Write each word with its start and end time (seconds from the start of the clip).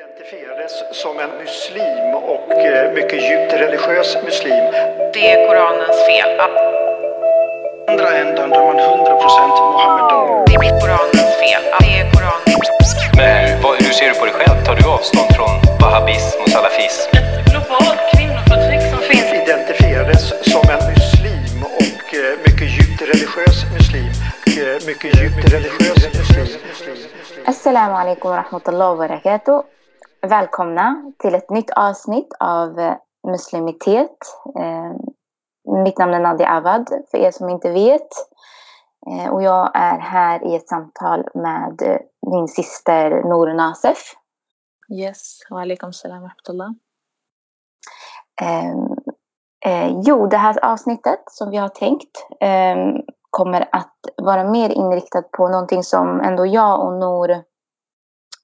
identifierades 0.00 0.72
som 1.02 1.18
en 1.18 1.30
muslim 1.42 2.14
och 2.14 2.52
eh, 2.52 2.92
mycket 2.92 3.20
djupt 3.30 3.52
religiös 3.52 4.16
muslim. 4.24 4.64
Det 5.14 5.32
är 5.32 5.48
Koranens 5.48 5.98
fel. 6.08 6.30
andra 7.88 8.08
ändan 8.16 8.50
där 8.50 8.58
man 8.66 8.76
100% 8.76 9.48
Mohammedan. 9.72 10.44
Det 10.46 10.54
är 10.54 10.80
Koranens 10.80 11.30
fel. 11.42 11.62
Det 11.80 11.90
är 12.00 12.04
Koranens 12.14 12.90
Men 13.16 13.48
hur, 13.48 13.62
vad, 13.62 13.74
hur 13.82 13.92
ser 13.98 14.08
du 14.08 14.14
på 14.20 14.24
dig 14.24 14.34
själv? 14.34 14.64
Tar 14.66 14.74
du 14.80 14.84
avstånd 14.96 15.30
från 15.36 15.52
wahhabism 15.80 16.40
och 16.42 16.48
salafism? 16.48 17.10
ett 17.16 17.50
globalt 17.52 18.00
kvinnoförtryck 18.14 18.82
som 18.92 19.00
finns 19.10 19.28
Identifierades 19.42 20.24
som 20.52 20.64
en 20.74 20.82
muslim 20.92 21.56
och 21.80 22.04
eh, 22.20 22.32
mycket 22.46 22.68
djupt 22.76 23.00
religiös 23.12 23.56
muslim. 23.76 24.10
Eh, 24.58 24.86
Mycket 24.86 25.10
djupt 25.20 25.52
religiös 25.54 26.00
muslim. 26.18 26.46
Assalamu 27.46 27.94
alaikum 28.02 28.30
wa 28.30 28.36
rahmatullahi 28.36 28.90
wa 28.96 29.08
barakatuh. 29.08 29.60
Välkomna 30.28 31.12
till 31.18 31.34
ett 31.34 31.50
nytt 31.50 31.70
avsnitt 31.70 32.34
av 32.40 32.78
eh, 32.78 32.96
Muslimitet. 33.28 34.16
Eh, 34.58 34.92
Mitt 35.84 35.98
namn 35.98 36.14
är 36.14 36.20
Nadia 36.20 36.48
Awad, 36.48 36.88
för 37.10 37.18
er 37.18 37.30
som 37.30 37.48
inte 37.48 37.70
vet. 37.70 38.08
Eh, 39.10 39.32
Och 39.32 39.42
jag 39.42 39.70
är 39.74 39.98
här 39.98 40.44
i 40.46 40.56
ett 40.56 40.68
samtal 40.68 41.28
med 41.34 42.00
min 42.32 42.48
syster 42.48 43.10
Nour 43.10 43.54
Nasef. 43.54 43.98
Yes, 44.92 45.38
wa 45.50 45.60
alaikum 45.62 45.92
salam 45.92 46.22
wa 46.22 46.28
rahmatullah. 46.28 46.70
Eh, 48.42 48.74
eh, 49.66 50.00
jo, 50.04 50.26
det 50.26 50.36
här 50.36 50.64
avsnittet 50.64 51.20
som 51.26 51.50
vi 51.50 51.56
har 51.56 51.68
tänkt 51.68 52.26
eh, 52.40 52.76
kommer 53.30 53.68
att 53.72 53.96
vara 54.22 54.44
mer 54.44 54.70
inriktat 54.70 55.30
på 55.30 55.48
någonting 55.48 55.82
som 55.82 56.20
ändå 56.20 56.46
jag 56.46 56.80
och 56.86 56.92
Nour 56.92 57.42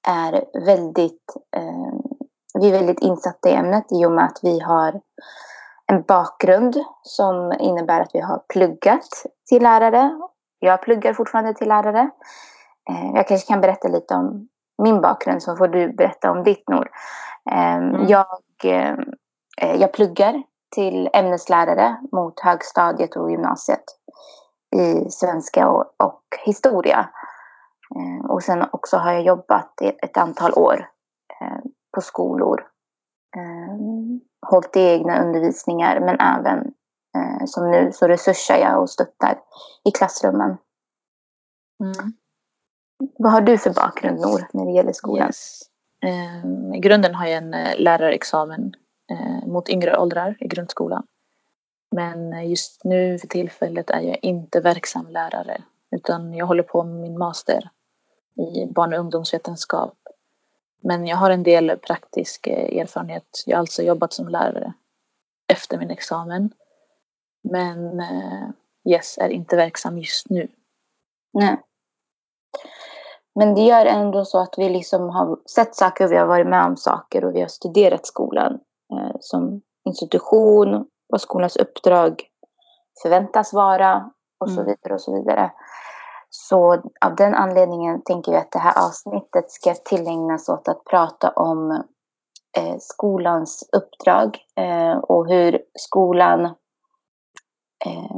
är 0.07 0.45
väldigt, 0.65 1.35
eh, 1.55 1.93
vi 2.59 2.67
är 2.67 2.71
väldigt 2.71 2.99
insatta 2.99 3.49
i 3.49 3.53
ämnet 3.53 3.91
i 3.91 4.05
och 4.05 4.11
med 4.11 4.25
att 4.25 4.39
vi 4.43 4.59
har 4.59 5.01
en 5.91 6.01
bakgrund 6.01 6.83
som 7.03 7.53
innebär 7.59 8.01
att 8.01 8.11
vi 8.13 8.19
har 8.19 8.41
pluggat 8.53 9.09
till 9.49 9.63
lärare. 9.63 10.19
Jag 10.59 10.81
pluggar 10.81 11.13
fortfarande 11.13 11.53
till 11.53 11.67
lärare. 11.69 12.09
Eh, 12.89 13.11
jag 13.15 13.27
kanske 13.27 13.47
kan 13.47 13.61
berätta 13.61 13.87
lite 13.87 14.15
om 14.15 14.47
min 14.83 15.01
bakgrund 15.01 15.43
så 15.43 15.55
får 15.55 15.67
du 15.67 15.93
berätta 15.93 16.31
om 16.31 16.43
ditt 16.43 16.69
Nour. 16.69 16.89
Eh, 17.51 17.75
Mm. 17.75 18.07
Jag 18.07 18.27
Eh, 19.57 19.75
Jag 19.75 19.93
pluggar 19.93 20.43
till 20.75 21.09
ämneslärare 21.13 21.97
mot 22.11 22.39
högstadiet 22.39 23.15
och 23.15 23.31
gymnasiet 23.31 23.83
i 24.75 25.11
svenska 25.11 25.69
och, 25.69 25.85
och 25.97 26.21
historia. 26.45 27.09
Eh, 27.95 28.29
Och 28.29 28.43
sen 28.43 28.65
också 28.71 28.97
har 28.97 29.11
jag 29.11 29.23
jobbat 29.23 29.81
ett 29.81 30.17
antal 30.17 30.53
år 30.53 30.89
eh, 31.41 31.57
på 31.95 32.01
skolor. 32.01 32.67
Eh, 33.37 33.77
Hållit 34.49 34.77
i 34.77 34.79
egna 34.79 35.23
undervisningar 35.23 35.99
men 35.99 36.19
även 36.19 36.73
som 37.45 37.71
nu 37.71 37.91
så 37.91 38.07
resursar 38.07 38.57
jag 38.57 38.81
och 38.81 38.89
stöttar 38.89 39.39
i 39.83 39.91
klassrummen. 39.91 40.57
Mm. 41.83 42.13
Vad 43.17 43.31
har 43.31 43.41
du 43.41 43.57
för 43.57 43.73
bakgrund 43.73 44.19
Nor 44.19 44.47
när 44.53 44.65
det 44.65 44.71
gäller 44.71 44.93
skolan? 44.93 45.27
Yes. 45.27 45.61
I 46.75 46.79
grunden 46.79 47.15
har 47.15 47.25
jag 47.25 47.37
en 47.37 47.51
lärarexamen 47.77 48.73
mot 49.45 49.69
yngre 49.69 49.97
åldrar 49.97 50.37
i 50.39 50.47
grundskolan. 50.47 51.07
Men 51.95 52.49
just 52.49 52.83
nu 52.83 53.19
för 53.19 53.27
tillfället 53.27 53.89
är 53.89 54.01
jag 54.01 54.19
inte 54.21 54.59
verksam 54.59 55.07
lärare 55.07 55.61
utan 55.95 56.33
jag 56.33 56.45
håller 56.45 56.63
på 56.63 56.83
med 56.83 56.95
min 56.95 57.17
master 57.17 57.69
i 58.37 58.65
barn 58.65 58.93
och 58.93 58.99
ungdomsvetenskap. 58.99 59.97
Men 60.83 61.07
jag 61.07 61.17
har 61.17 61.29
en 61.29 61.43
del 61.43 61.77
praktisk 61.77 62.47
eh, 62.47 62.81
erfarenhet. 62.81 63.43
Jag 63.45 63.57
har 63.57 63.59
alltså 63.59 63.81
jobbat 63.83 64.13
som 64.13 64.27
lärare 64.27 64.73
efter 65.47 65.77
min 65.77 65.91
examen. 65.91 66.49
Men 67.43 67.99
eh, 67.99 68.49
yes, 68.89 69.17
är 69.17 69.29
inte 69.29 69.55
verksam 69.55 69.97
just 69.97 70.29
nu. 70.29 70.47
Nej. 71.33 71.61
Men 73.35 73.55
det 73.55 73.61
gör 73.61 73.85
ändå 73.85 74.25
så 74.25 74.39
att 74.39 74.53
vi 74.57 74.69
liksom 74.69 75.09
har 75.09 75.39
sett 75.45 75.75
saker 75.75 76.05
och 76.05 76.11
vi 76.11 76.15
har 76.17 76.25
varit 76.25 76.47
med 76.47 76.65
om 76.65 76.77
saker 76.77 77.25
och 77.25 77.35
vi 77.35 77.41
har 77.41 77.47
studerat 77.47 78.05
skolan 78.05 78.59
eh, 78.93 79.15
som 79.19 79.61
institution, 79.85 80.87
vad 81.07 81.21
skolans 81.21 81.55
uppdrag 81.55 82.23
förväntas 83.01 83.53
vara 83.53 84.11
och 84.37 84.49
så 84.49 84.61
Mm. 84.61 84.65
vidare 84.65 84.93
och 84.93 85.01
så 85.01 85.15
vidare. 85.15 85.51
Så 86.35 86.73
av 87.05 87.15
den 87.15 87.35
anledningen 87.35 88.01
tänker 88.01 88.31
vi 88.31 88.37
att 88.37 88.51
det 88.51 88.59
här 88.59 88.85
avsnittet 88.87 89.51
ska 89.51 89.73
tillägnas 89.73 90.49
åt 90.49 90.67
att 90.67 90.83
prata 90.83 91.29
om 91.29 91.71
eh, 92.57 92.75
skolans 92.79 93.69
uppdrag 93.71 94.37
eh, 94.55 94.97
och 94.97 95.27
hur 95.27 95.61
skolan 95.73 96.45
eh, 97.85 98.17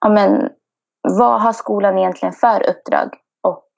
ja, 0.00 0.08
men, 0.08 0.50
vad 1.02 1.40
har 1.42 1.52
skolan 1.52 1.98
egentligen 1.98 2.32
för 2.32 2.70
uppdrag 2.70 3.14
och 3.42 3.68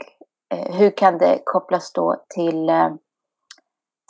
eh, 0.55 0.75
hur 0.75 0.91
kan 0.91 1.19
det 1.19 1.43
kopplas 1.45 1.93
då 1.93 2.25
till 2.29 2.69
eh, 2.69 2.91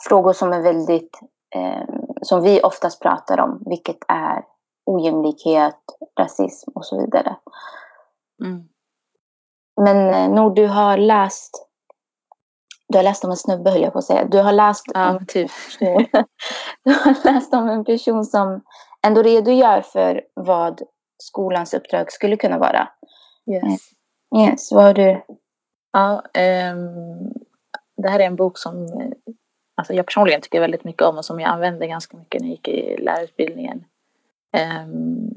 frågor 0.09 0.33
som 0.33 0.53
är 0.53 0.61
väldigt, 0.61 1.19
eh, 1.55 1.95
som 2.21 2.41
vi 2.41 2.61
oftast 2.63 3.01
pratar 3.01 3.39
om, 3.39 3.63
vilket 3.65 3.99
är 4.07 4.45
ojämlikhet, 4.85 5.79
rasism 6.19 6.71
och 6.75 6.85
så 6.85 7.01
vidare. 7.01 7.35
Mm. 8.43 8.67
Men 9.81 10.13
eh, 10.13 10.29
Nor, 10.29 10.55
du 10.55 10.67
har 10.67 10.97
läst, 10.97 11.67
du 12.87 12.97
har 12.97 13.03
läst 13.03 13.23
om 13.23 13.29
en 13.31 13.37
snubbe 13.37 13.69
höll 13.71 13.81
jag 13.81 13.93
på 13.93 13.99
att 13.99 14.05
säga, 14.05 14.25
du 14.25 14.41
har 14.41 14.51
läst 14.51 14.85
Ja, 14.93 15.09
om 15.09 15.25
typ. 15.25 15.51
du 16.83 16.91
har 16.91 17.25
läst 17.33 17.53
om 17.53 17.69
en 17.69 17.85
person 17.85 18.25
som 18.25 18.61
ändå 19.07 19.21
redogör 19.21 19.81
för 19.81 20.21
vad 20.33 20.81
skolans 21.23 21.73
uppdrag 21.73 22.11
skulle 22.11 22.37
kunna 22.37 22.57
vara. 22.57 22.87
Yes. 23.51 23.89
Yes, 24.37 24.71
vad 24.71 24.83
har 24.83 24.93
du? 24.93 25.21
Ja, 25.91 26.23
ehm, 26.33 27.33
det 27.97 28.09
här 28.09 28.19
är 28.19 28.25
en 28.25 28.35
bok 28.35 28.57
som 28.57 28.83
eh, 28.83 29.11
alltså 29.75 29.93
jag 29.93 30.05
personligen 30.05 30.41
tycker 30.41 30.59
väldigt 30.59 30.83
mycket 30.83 31.01
om 31.01 31.17
och 31.17 31.25
som 31.25 31.39
jag 31.39 31.49
använde 31.49 31.87
ganska 31.87 32.17
mycket 32.17 32.41
när 32.41 32.47
jag 32.47 32.51
gick 32.55 32.67
i 32.67 32.97
lärarutbildningen. 32.97 33.85
Ehm, 34.57 35.29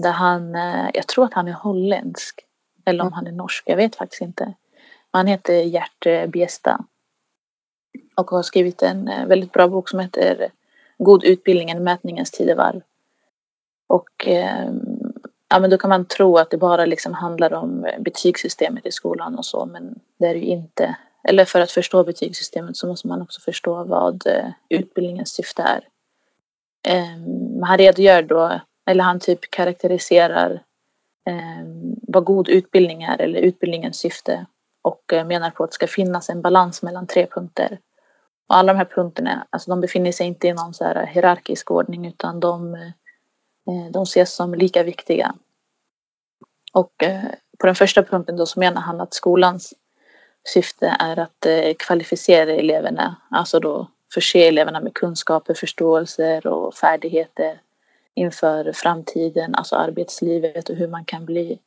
där 0.00 0.10
han, 0.12 0.54
eh, 0.54 0.90
jag 0.94 1.06
tror 1.06 1.24
att 1.24 1.34
han 1.34 1.48
är 1.48 1.52
holländsk 1.52 2.44
eller 2.84 3.04
om 3.04 3.12
han 3.12 3.26
är 3.26 3.32
norsk, 3.32 3.64
jag 3.66 3.76
vet 3.76 3.96
faktiskt 3.96 4.22
inte. 4.22 4.54
Han 5.10 5.26
heter 5.26 5.54
Gert 5.54 6.06
eh, 6.06 6.26
Biesta 6.26 6.84
och 8.16 8.30
har 8.30 8.42
skrivit 8.42 8.82
en 8.82 9.08
eh, 9.08 9.26
väldigt 9.26 9.52
bra 9.52 9.68
bok 9.68 9.88
som 9.88 10.00
heter 10.00 10.50
God 10.98 11.24
utbildning, 11.24 11.70
en 11.70 11.84
mätningens 11.84 12.30
tidevarv. 12.30 12.80
Och 13.86 14.26
ehm, 14.26 15.12
ja, 15.48 15.58
men 15.58 15.70
då 15.70 15.78
kan 15.78 15.88
man 15.88 16.04
tro 16.04 16.36
att 16.36 16.50
det 16.50 16.56
bara 16.56 16.84
liksom 16.84 17.14
handlar 17.14 17.52
om 17.52 17.84
eh, 17.84 18.00
betygssystemet 18.00 18.86
i 18.86 18.90
skolan 18.90 19.38
och 19.38 19.44
så, 19.44 19.66
men 19.66 19.94
det 20.18 20.26
är 20.26 20.34
det 20.34 20.40
ju 20.40 20.46
inte. 20.46 20.96
Eller 21.28 21.44
för 21.44 21.60
att 21.60 21.70
förstå 21.70 22.04
betygssystemet 22.04 22.76
så 22.76 22.86
måste 22.86 23.08
man 23.08 23.22
också 23.22 23.40
förstå 23.40 23.84
vad 23.84 24.26
eh, 24.26 24.48
utbildningens 24.68 25.30
syfte 25.30 25.62
är. 25.62 25.88
Ehm, 26.88 27.62
Han 27.62 27.78
redogör 27.78 28.22
då, 28.22 28.60
eller 28.86 29.04
han 29.04 29.20
typ 29.20 29.50
karaktäriserar 29.50 30.62
ehm, 31.26 31.96
vad 32.12 32.24
god 32.24 32.48
utbildning 32.48 33.02
är 33.02 33.20
eller 33.20 33.40
utbildningens 33.40 33.98
syfte 33.98 34.46
och 34.82 35.12
eh, 35.12 35.26
menar 35.26 35.50
på 35.50 35.64
att 35.64 35.70
det 35.70 35.74
ska 35.74 35.86
finnas 35.86 36.30
en 36.30 36.42
balans 36.42 36.82
mellan 36.82 37.06
tre 37.06 37.26
punkter. 37.26 37.78
Och 38.48 38.56
alla 38.56 38.72
de 38.72 38.78
här 38.78 38.84
punkterna, 38.94 39.46
alltså 39.50 39.70
de 39.70 39.80
befinner 39.80 40.12
sig 40.12 40.26
inte 40.26 40.48
i 40.48 40.52
någon 40.52 40.74
så 40.74 40.84
här 40.84 41.06
hierarkisk 41.06 41.70
ordning 41.70 42.06
utan 42.06 42.40
de, 42.40 42.74
eh, 42.74 42.86
eh, 43.68 43.90
de 43.90 44.02
ses 44.02 44.34
som 44.34 44.54
lika 44.54 44.82
viktiga. 44.82 45.34
Och 46.72 46.92
på 47.58 47.66
den 47.66 47.74
första 47.74 48.02
punkten 48.02 48.36
då 48.36 48.46
så 48.46 48.60
menar 48.60 48.80
han 48.80 49.00
att 49.00 49.14
skolans 49.14 49.74
syfte 50.44 50.96
är 50.98 51.18
att 51.18 51.46
kvalificera 51.78 52.52
eleverna, 52.52 53.16
alltså 53.30 53.60
då 53.60 53.88
förse 54.14 54.48
eleverna 54.48 54.80
med 54.80 54.94
kunskaper, 54.94 55.54
förståelser 55.54 56.46
och 56.46 56.74
färdigheter 56.74 57.60
inför 58.14 58.72
framtiden, 58.72 59.54
alltså 59.54 59.76
arbetslivet 59.76 60.68
och 60.68 60.76
hur 60.76 60.88
man 60.88 61.04
kan 61.04 61.24
bli 61.24 61.58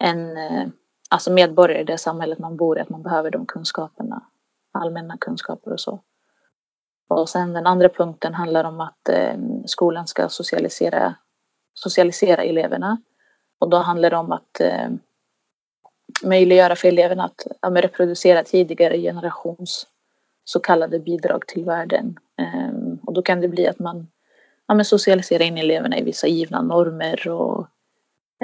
en 0.00 0.36
eh, 0.36 0.68
alltså 1.10 1.32
medborgare 1.32 1.80
i 1.80 1.84
det 1.84 1.98
samhället 1.98 2.38
man 2.38 2.56
bor 2.56 2.78
i, 2.78 2.80
att 2.80 2.88
man 2.88 3.02
behöver 3.02 3.30
de 3.30 3.46
kunskaperna, 3.46 4.22
allmänna 4.72 5.16
kunskaper 5.18 5.72
och 5.72 5.80
så. 5.80 6.00
Och 7.08 7.28
sen 7.28 7.52
den 7.52 7.66
andra 7.66 7.88
punkten 7.88 8.34
handlar 8.34 8.64
om 8.64 8.80
att 8.80 9.08
eh, 9.08 9.36
skolan 9.66 10.06
ska 10.06 10.28
socialisera, 10.28 11.14
socialisera 11.74 12.42
eleverna. 12.42 13.02
Och 13.58 13.70
då 13.70 13.76
handlar 13.76 14.10
det 14.10 14.16
om 14.16 14.32
att 14.32 14.60
eh, 14.60 14.90
möjliggöra 16.22 16.76
för 16.76 16.88
eleverna 16.88 17.24
att 17.24 17.46
ja, 17.62 17.68
reproducera 17.68 18.44
tidigare 18.44 18.98
generations 18.98 19.86
så 20.44 20.60
kallade 20.60 20.98
bidrag 20.98 21.46
till 21.46 21.64
världen. 21.64 22.18
Ehm, 22.36 22.98
och 23.06 23.12
då 23.12 23.22
kan 23.22 23.40
det 23.40 23.48
bli 23.48 23.66
att 23.66 23.78
man 23.78 24.08
ja, 24.66 24.84
socialiserar 24.84 25.44
in 25.44 25.58
eleverna 25.58 25.98
i 25.98 26.02
vissa 26.02 26.26
givna 26.26 26.62
normer 26.62 27.28
och 27.28 27.66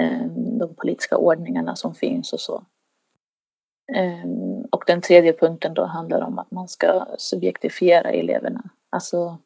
Ehm, 0.00 0.58
de 0.58 0.74
politiska 0.74 1.16
ordningarna 1.16 1.76
som 1.76 1.94
finns 1.94 2.32
och 2.32 2.40
så. 2.40 2.64
Ehm, 3.94 4.64
och 4.70 4.84
den 4.86 5.00
tredje 5.00 5.32
punkten 5.32 5.74
då 5.74 5.84
handlar 5.84 6.20
om 6.20 6.38
att 6.38 6.50
man 6.50 6.68
ska 6.68 7.06
subjektifiera 7.18 8.10
eleverna. 8.10 8.70
Alltså 8.90 9.38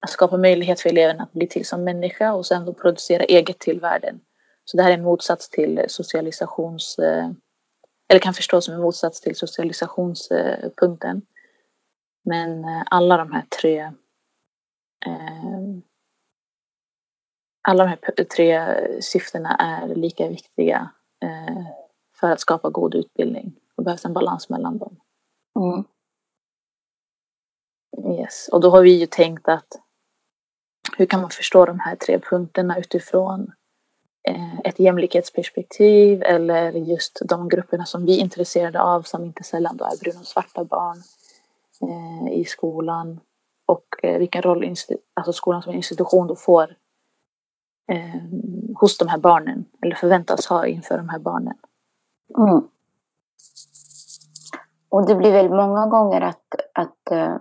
att 0.00 0.10
skapa 0.10 0.36
möjlighet 0.36 0.80
för 0.80 0.90
eleverna 0.90 1.22
att 1.22 1.32
bli 1.32 1.46
till 1.46 1.66
som 1.66 1.84
människa 1.84 2.32
och 2.32 2.46
sen 2.46 2.64
då 2.64 2.74
producera 2.74 3.24
eget 3.24 3.58
till 3.58 3.80
världen. 3.80 4.20
Så 4.64 4.76
det 4.76 4.82
här 4.82 4.90
är 4.90 4.94
en 4.94 5.04
motsats 5.04 5.50
till 5.50 5.84
socialisations... 5.88 6.98
Eh, 6.98 7.30
eller 8.10 8.20
kan 8.20 8.34
förstås 8.34 8.64
som 8.64 8.74
en 8.74 8.80
motsats 8.80 9.20
till 9.20 9.36
socialisationspunkten. 9.36 11.22
Men 12.24 12.64
eh, 12.64 12.82
alla 12.86 13.16
de 13.16 13.32
här 13.32 13.44
tre... 13.60 13.92
Ehm, 15.06 15.82
alla 17.68 17.84
de 17.84 17.90
här 17.90 18.24
tre 18.24 18.76
syftena 19.02 19.56
är 19.56 19.94
lika 19.94 20.28
viktiga 20.28 20.90
eh, 21.22 21.66
för 22.20 22.30
att 22.30 22.40
skapa 22.40 22.70
god 22.70 22.94
utbildning. 22.94 23.52
Det 23.76 23.82
behövs 23.82 24.04
en 24.04 24.12
balans 24.12 24.48
mellan 24.48 24.78
dem. 24.78 24.96
Mm. 25.58 25.84
Yes. 28.18 28.48
Och 28.52 28.60
då 28.60 28.70
har 28.70 28.82
vi 28.82 28.90
ju 28.90 29.06
tänkt 29.06 29.48
att 29.48 29.66
hur 30.96 31.06
kan 31.06 31.20
man 31.20 31.30
förstå 31.30 31.64
de 31.64 31.80
här 31.80 31.96
tre 31.96 32.18
punkterna 32.18 32.78
utifrån 32.78 33.52
eh, 34.28 34.58
ett 34.64 34.78
jämlikhetsperspektiv 34.78 36.22
eller 36.22 36.72
just 36.72 37.22
de 37.28 37.48
grupperna 37.48 37.84
som 37.84 38.06
vi 38.06 38.18
är 38.18 38.20
intresserade 38.20 38.82
av 38.82 39.02
som 39.02 39.24
inte 39.24 39.44
sällan 39.44 39.76
då 39.76 39.84
är 39.84 40.00
bruna 40.00 40.20
och 40.20 40.26
svarta 40.26 40.64
barn 40.64 41.02
eh, 41.82 42.32
i 42.32 42.44
skolan 42.44 43.20
och 43.66 43.84
vilken 44.02 44.42
roll 44.42 44.74
alltså 45.14 45.32
skolan 45.32 45.62
som 45.62 45.74
institution 45.74 46.26
då 46.26 46.36
får 46.36 46.76
eh, 47.88 48.20
hos 48.80 48.98
de 48.98 49.08
här 49.08 49.18
barnen 49.18 49.64
eller 49.82 49.94
förväntas 49.94 50.46
ha 50.46 50.66
inför 50.66 50.98
de 50.98 51.08
här 51.08 51.18
barnen. 51.18 51.54
Mm. 52.38 52.68
Och 54.88 55.06
det 55.06 55.14
blir 55.14 55.32
väl 55.32 55.50
många 55.50 55.86
gånger 55.86 56.20
att, 56.20 56.54
att, 56.72 57.10
eh, 57.10 57.36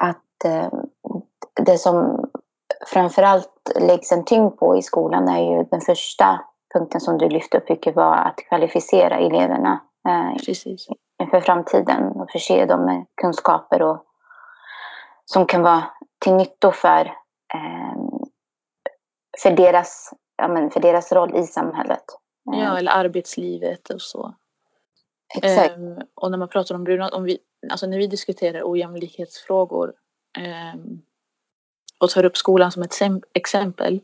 att 0.00 0.44
eh, 0.44 0.72
det 1.66 1.78
som 1.78 2.24
framförallt 2.86 3.72
läggs 3.80 4.12
en 4.12 4.24
tyngd 4.24 4.56
på 4.56 4.76
i 4.76 4.82
skolan 4.82 5.28
är 5.28 5.56
ju 5.56 5.64
den 5.70 5.80
första 5.80 6.40
punkten 6.74 7.00
som 7.00 7.18
du 7.18 7.28
lyfte 7.28 7.58
upp, 7.58 7.70
vilket 7.70 7.96
var 7.96 8.16
att 8.16 8.36
kvalificera 8.36 9.18
eleverna 9.18 9.80
eh, 10.08 10.44
Precis. 10.46 10.88
inför 11.22 11.40
framtiden 11.40 12.06
och 12.06 12.30
förse 12.30 12.66
dem 12.66 12.84
med 12.84 13.06
kunskaper 13.14 13.82
och, 13.82 14.04
som 15.24 15.46
kan 15.46 15.62
vara 15.62 15.82
till 16.18 16.34
nytta 16.34 16.72
för, 16.72 17.06
eh, 17.54 17.99
för, 19.42 19.50
deras, 19.50 20.12
ja, 20.36 20.48
men 20.48 20.70
för 20.70 20.80
deras 20.80 21.12
roll 21.12 21.36
i 21.36 21.42
samhället. 21.42 22.04
Eh, 22.52 22.60
Ja, 22.60 22.78
eller 22.78 22.92
arbetslivet 22.92 23.90
och 23.90 24.02
så. 24.02 24.34
Exakt. 25.34 25.76
Ehm, 25.76 25.98
och 26.14 26.30
när 26.30 26.38
man 26.38 26.48
pratar 26.48 26.74
om 26.74 26.84
bruna, 26.84 27.08
om 27.08 27.24
vi, 27.24 27.38
alltså 27.70 27.86
när 27.86 27.98
vi 27.98 28.06
diskuterar 28.06 28.62
ojämlikhetsfrågor 28.64 29.92
ehm, 30.38 31.02
och 31.98 32.10
tar 32.10 32.24
upp 32.24 32.36
skolan 32.36 32.72
som 32.72 32.82
ett 32.82 32.94
exempel, 33.32 34.00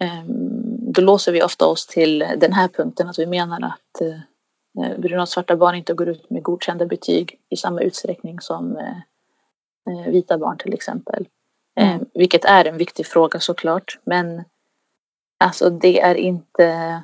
ehm, 0.00 0.62
då 0.92 1.00
låser 1.02 1.32
vi 1.32 1.42
ofta 1.42 1.66
oss 1.66 1.86
till 1.86 2.18
den 2.18 2.52
här 2.52 2.68
punkten, 2.68 3.08
att 3.08 3.18
vi 3.18 3.26
menar 3.26 3.64
att 3.64 4.00
eh, 4.00 4.98
bruna 4.98 5.22
och 5.22 5.28
svarta 5.28 5.56
barn 5.56 5.74
inte 5.74 5.94
går 5.94 6.08
ut 6.08 6.30
med 6.30 6.42
godkända 6.42 6.86
betyg 6.86 7.40
i 7.48 7.56
samma 7.56 7.80
utsträckning 7.80 8.40
som 8.40 8.76
eh, 8.76 8.96
eh, 9.90 10.10
vita 10.12 10.38
barn 10.38 10.58
till 10.58 10.74
exempel. 10.74 11.28
Mm. 11.80 12.04
Vilket 12.14 12.44
är 12.44 12.64
en 12.64 12.76
viktig 12.76 13.06
fråga 13.06 13.40
såklart, 13.40 13.98
men 14.04 14.44
alltså 15.38 15.70
det 15.70 16.00
är 16.00 16.14
inte 16.14 17.02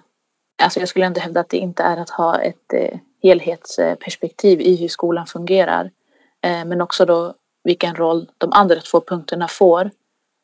Alltså 0.62 0.80
jag 0.80 0.88
skulle 0.88 1.06
ändå 1.06 1.20
hävda 1.20 1.40
att 1.40 1.48
det 1.48 1.56
inte 1.56 1.82
är 1.82 1.96
att 1.96 2.10
ha 2.10 2.40
ett 2.40 2.72
eh, 2.72 2.98
helhetsperspektiv 3.22 4.60
i 4.60 4.76
hur 4.76 4.88
skolan 4.88 5.26
fungerar. 5.26 5.90
Eh, 6.44 6.64
men 6.64 6.80
också 6.80 7.04
då 7.04 7.34
vilken 7.64 7.94
roll 7.94 8.30
de 8.38 8.52
andra 8.52 8.80
två 8.80 9.00
punkterna 9.00 9.48
får 9.48 9.90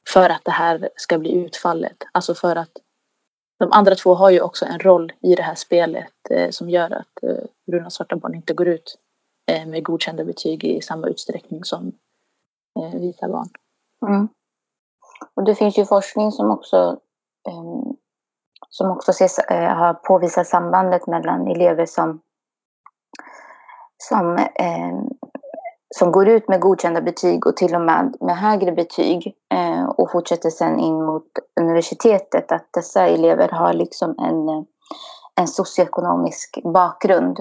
för 0.09 0.31
att 0.31 0.44
det 0.44 0.50
här 0.50 0.88
ska 0.97 1.19
bli 1.19 1.32
utfallet. 1.32 1.97
Alltså 2.12 2.35
för 2.35 2.56
att 2.56 2.70
de 3.59 3.73
andra 3.73 3.94
två 3.94 4.15
har 4.15 4.31
ju 4.31 4.41
också 4.41 4.65
en 4.65 4.79
roll 4.79 5.12
i 5.23 5.35
det 5.35 5.43
här 5.43 5.55
spelet 5.55 6.12
eh, 6.31 6.50
som 6.50 6.70
gör 6.70 6.91
att 6.91 7.23
eh, 7.23 7.44
bruna 7.67 7.87
och 7.87 7.93
svarta 7.93 8.17
barn 8.17 8.35
inte 8.35 8.55
går 8.55 8.69
ut 8.69 8.99
eh, 9.50 9.67
med 9.67 9.85
godkända 9.85 10.25
betyg 10.25 10.65
i 10.65 10.81
samma 10.81 11.09
utsträckning 11.09 11.65
som 11.65 11.93
eh, 12.79 13.00
vita 13.00 13.29
barn. 13.29 13.49
Mm. 14.06 14.29
Och 15.35 15.45
det 15.45 15.55
finns 15.55 15.79
ju 15.79 15.85
forskning 15.85 16.33
som 16.33 16.51
också, 16.51 16.99
um, 17.49 17.97
som 18.69 18.91
också 18.91 19.11
ses, 19.11 19.39
uh, 19.51 19.56
har 19.56 19.95
påvisat 19.95 20.47
sambandet 20.47 21.06
mellan 21.06 21.47
elever 21.47 21.87
som, 21.87 22.21
som, 23.97 24.27
um, 24.61 25.09
som 25.97 26.12
går 26.12 26.29
ut 26.29 26.49
med 26.49 26.61
godkända 26.61 27.01
betyg 27.01 27.47
och 27.47 27.56
till 27.56 27.75
och 27.75 27.81
med 27.81 28.17
med 28.21 28.37
högre 28.37 28.73
betyg 28.73 29.35
uh, 29.55 29.85
och 29.85 30.11
fortsätter 30.11 30.51
sen 30.51 30.79
in 30.79 31.05
mot 31.05 31.27
universitetet. 31.61 32.53
Att 32.53 32.69
dessa 32.73 33.06
elever 33.06 33.49
har 33.49 33.73
liksom 33.73 34.15
en, 34.19 34.67
en 35.41 35.49
socioekonomisk 35.49 36.59
bakgrund 36.65 37.41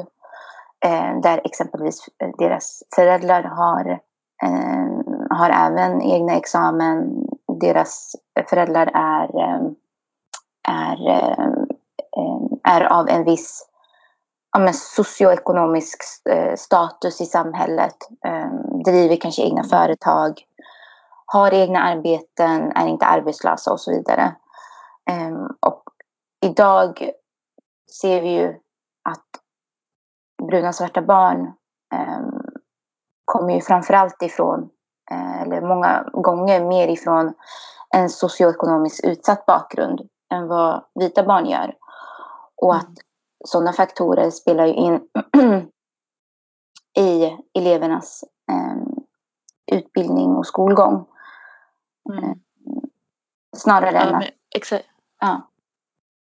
uh, 0.85 1.21
där 1.21 1.41
exempelvis 1.43 2.05
deras 2.37 2.83
föräldrar 2.95 3.43
har 3.43 3.99
ehm, 4.43 5.12
har 5.29 5.49
även 5.49 6.01
egna 6.01 6.33
examen. 6.33 7.27
Deras 7.59 8.15
föräldrar 8.49 8.91
är, 8.93 9.39
eh, 9.39 9.61
är, 10.67 11.07
eh, 11.09 11.47
är 12.63 12.83
av 12.93 13.09
en 13.09 13.23
viss 13.23 13.69
ja, 14.57 14.73
socioekonomisk 14.73 15.97
eh, 16.29 16.55
status 16.55 17.21
i 17.21 17.25
samhället. 17.25 17.95
Driver 18.85 19.15
kanske 19.15 19.41
egna 19.41 19.63
företag. 19.63 20.41
Har 21.25 21.53
egna 21.53 21.79
arbeten, 21.79 22.71
är 22.75 22.87
inte 22.87 23.05
arbetslösa 23.05 23.71
och 23.71 23.79
så 23.79 23.91
vidare. 23.91 24.35
Eh, 25.09 25.47
Och 25.59 25.83
idag 26.45 27.09
ser 28.01 28.21
vi 28.21 28.29
ju 28.29 28.47
att 29.09 29.27
bruna 30.47 30.73
svarta 30.73 31.01
barn 31.01 31.53
eh, 31.93 32.21
kommer 33.25 33.53
ju 33.53 33.61
framförallt 33.61 34.21
ifrån 34.21 34.69
eller 35.11 35.61
många 35.61 36.09
gånger 36.13 36.65
mer 36.65 36.87
ifrån 36.87 37.33
en 37.95 38.09
socioekonomiskt 38.09 39.05
utsatt 39.05 39.45
bakgrund 39.45 40.09
än 40.33 40.47
vad 40.47 40.83
vita 40.95 41.23
barn 41.23 41.45
gör. 41.45 41.75
Och 42.55 42.75
att 42.75 42.91
sådana 43.45 43.73
faktorer 43.73 44.29
spelar 44.29 44.65
ju 44.65 44.73
in 44.73 45.07
i 46.97 47.37
elevernas 47.53 48.23
eh, 48.51 49.77
utbildning 49.77 50.35
och 50.35 50.47
skolgång. 50.47 51.05
Mm. 52.09 52.39
Snarare 53.57 53.97
än 53.97 54.15
att... 54.15 54.23
exakt. 54.55 54.85
Ja, 55.19 55.41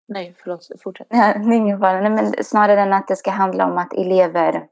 Nej, 0.09 0.35
förlåt. 0.39 0.69
Fortsätt. 0.83 1.07
Ja, 1.11 1.35
ingen 1.53 1.79
fara. 1.79 2.01
Nej, 2.01 2.11
men 2.11 2.45
snarare 2.45 2.81
än 2.81 2.93
att 2.93 3.09
det 3.09 3.17
ska 3.17 3.31
handla 3.31 3.67
om 3.67 3.79
att 3.79 3.93
elever, 3.93 4.67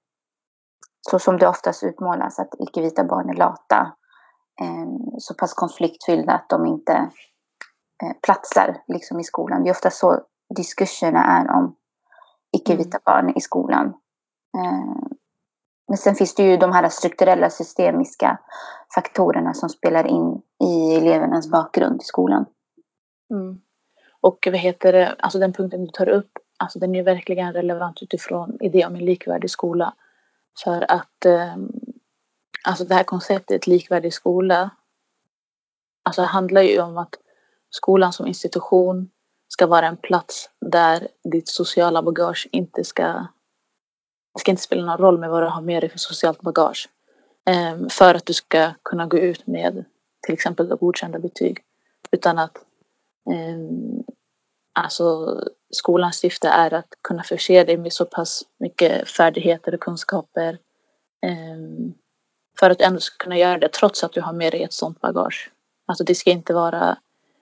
så 1.11 1.19
som 1.19 1.39
det 1.39 1.49
oftast 1.49 1.83
utmålas, 1.83 2.39
att 2.39 2.55
icke-vita 2.59 3.05
barn 3.05 3.31
är 3.31 3.35
lata, 3.35 3.93
eh, 4.61 5.19
så 5.19 5.35
pass 5.35 5.55
konfliktfyllda 5.55 6.33
att 6.33 6.49
de 6.49 6.67
inte 6.67 6.93
eh, 8.03 8.13
platsar 8.23 8.83
liksom, 8.87 9.21
i 9.21 9.25
skolan. 9.25 9.63
Det 9.63 9.69
är 9.69 9.73
ofta 9.73 9.91
så 9.91 10.21
diskurserna 10.57 11.25
är 11.25 11.51
om 11.57 11.77
icke-vita 12.57 12.99
barn 13.05 13.33
i 13.37 13.41
skolan. 13.41 13.87
Eh, 14.57 15.09
men 15.89 15.99
sen 15.99 16.15
finns 16.15 16.35
det 16.35 16.43
ju 16.43 16.57
de 16.57 16.73
här 16.73 16.89
strukturella 16.89 17.51
systemiska 17.51 18.39
faktorerna 18.95 19.55
som 19.55 19.69
spelar 19.69 20.07
in 20.07 20.43
i 20.65 20.97
elevernas 20.97 21.51
bakgrund 21.51 22.03
i 22.03 22.05
skolan. 22.05 22.47
Mm. 23.31 23.61
Och 24.21 24.49
vad 24.51 24.57
heter 24.57 24.93
det, 24.93 25.17
alltså 25.19 25.39
den 25.39 25.53
punkten 25.53 25.85
du 25.85 25.91
tar 25.91 26.09
upp, 26.09 26.31
alltså 26.57 26.79
den 26.79 26.95
är 26.95 27.03
verkligen 27.03 27.53
relevant 27.53 28.03
utifrån 28.03 28.59
idén 28.61 28.87
om 28.87 28.95
en 28.95 29.05
likvärdig 29.05 29.51
skola. 29.51 29.95
För 30.65 30.91
att 30.93 31.25
eh, 31.25 31.57
alltså 32.65 32.85
det 32.85 32.95
här 32.95 33.05
konceptet 33.05 33.67
likvärdig 33.67 34.15
skola, 34.15 34.71
alltså 36.03 36.23
handlar 36.23 36.63
ju 36.63 36.81
om 36.81 36.99
att 36.99 37.15
skolan 37.71 38.13
som 38.13 38.27
institution 38.27 39.11
ska 39.49 39.67
vara 39.67 39.87
en 39.87 39.97
plats 39.97 40.51
där 40.61 41.09
ditt 41.33 41.49
sociala 41.49 42.03
bagage 42.03 42.49
inte 42.53 42.85
ska, 42.85 43.03
det 44.35 44.41
ska 44.41 44.51
inte 44.51 44.63
spela 44.63 44.85
någon 44.85 44.99
roll 44.99 45.19
med 45.19 45.31
vad 45.31 45.43
du 45.43 45.47
har 45.47 45.63
med 45.63 45.83
dig 45.83 45.91
för 45.91 45.99
socialt 45.99 46.41
bagage. 46.41 46.89
Eh, 47.49 47.89
för 47.91 48.15
att 48.15 48.27
du 48.27 48.33
ska 48.33 48.73
kunna 48.83 49.07
gå 49.07 49.19
ut 49.19 49.47
med 49.47 49.85
till 50.23 50.35
exempel 50.35 50.69
godkända 50.69 51.19
betyg. 51.19 51.59
Utan 52.11 52.39
att 52.39 52.57
eh, 53.31 54.06
Alltså 54.79 55.37
skolans 55.71 56.17
syfte 56.17 56.49
är 56.49 56.75
att 56.75 56.95
kunna 57.03 57.23
förse 57.23 57.65
dig 57.65 57.77
med 57.77 57.93
så 57.93 58.05
pass 58.05 58.43
mycket 58.59 59.09
färdigheter 59.09 59.75
och 59.75 59.81
kunskaper 59.81 60.59
eh, 61.27 61.93
för 62.59 62.71
att 62.71 62.81
ändå 62.81 63.01
kunna 63.19 63.39
göra 63.39 63.59
det 63.59 63.69
trots 63.69 64.05
att 64.05 64.13
du 64.13 64.21
har 64.21 64.33
med 64.33 64.53
dig 64.53 64.63
ett 64.63 64.73
sånt 64.73 65.01
bagage. 65.01 65.51
Alltså 65.87 66.05
det 66.05 66.15
ska 66.15 66.31
inte 66.31 66.55
vara, 66.55 66.99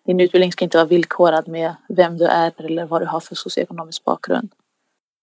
din 0.07 0.21
utbildning 0.21 0.53
ska 0.53 0.65
inte 0.65 0.77
vara 0.77 0.87
villkorad 0.87 1.49
med 1.49 1.75
vem 1.89 2.19
du 2.19 2.25
är 2.25 2.53
eller 2.57 2.85
vad 2.85 3.03
du 3.03 3.07
har 3.07 3.21
för 3.21 3.35
socioekonomisk 3.35 4.05
bakgrund. 4.05 4.53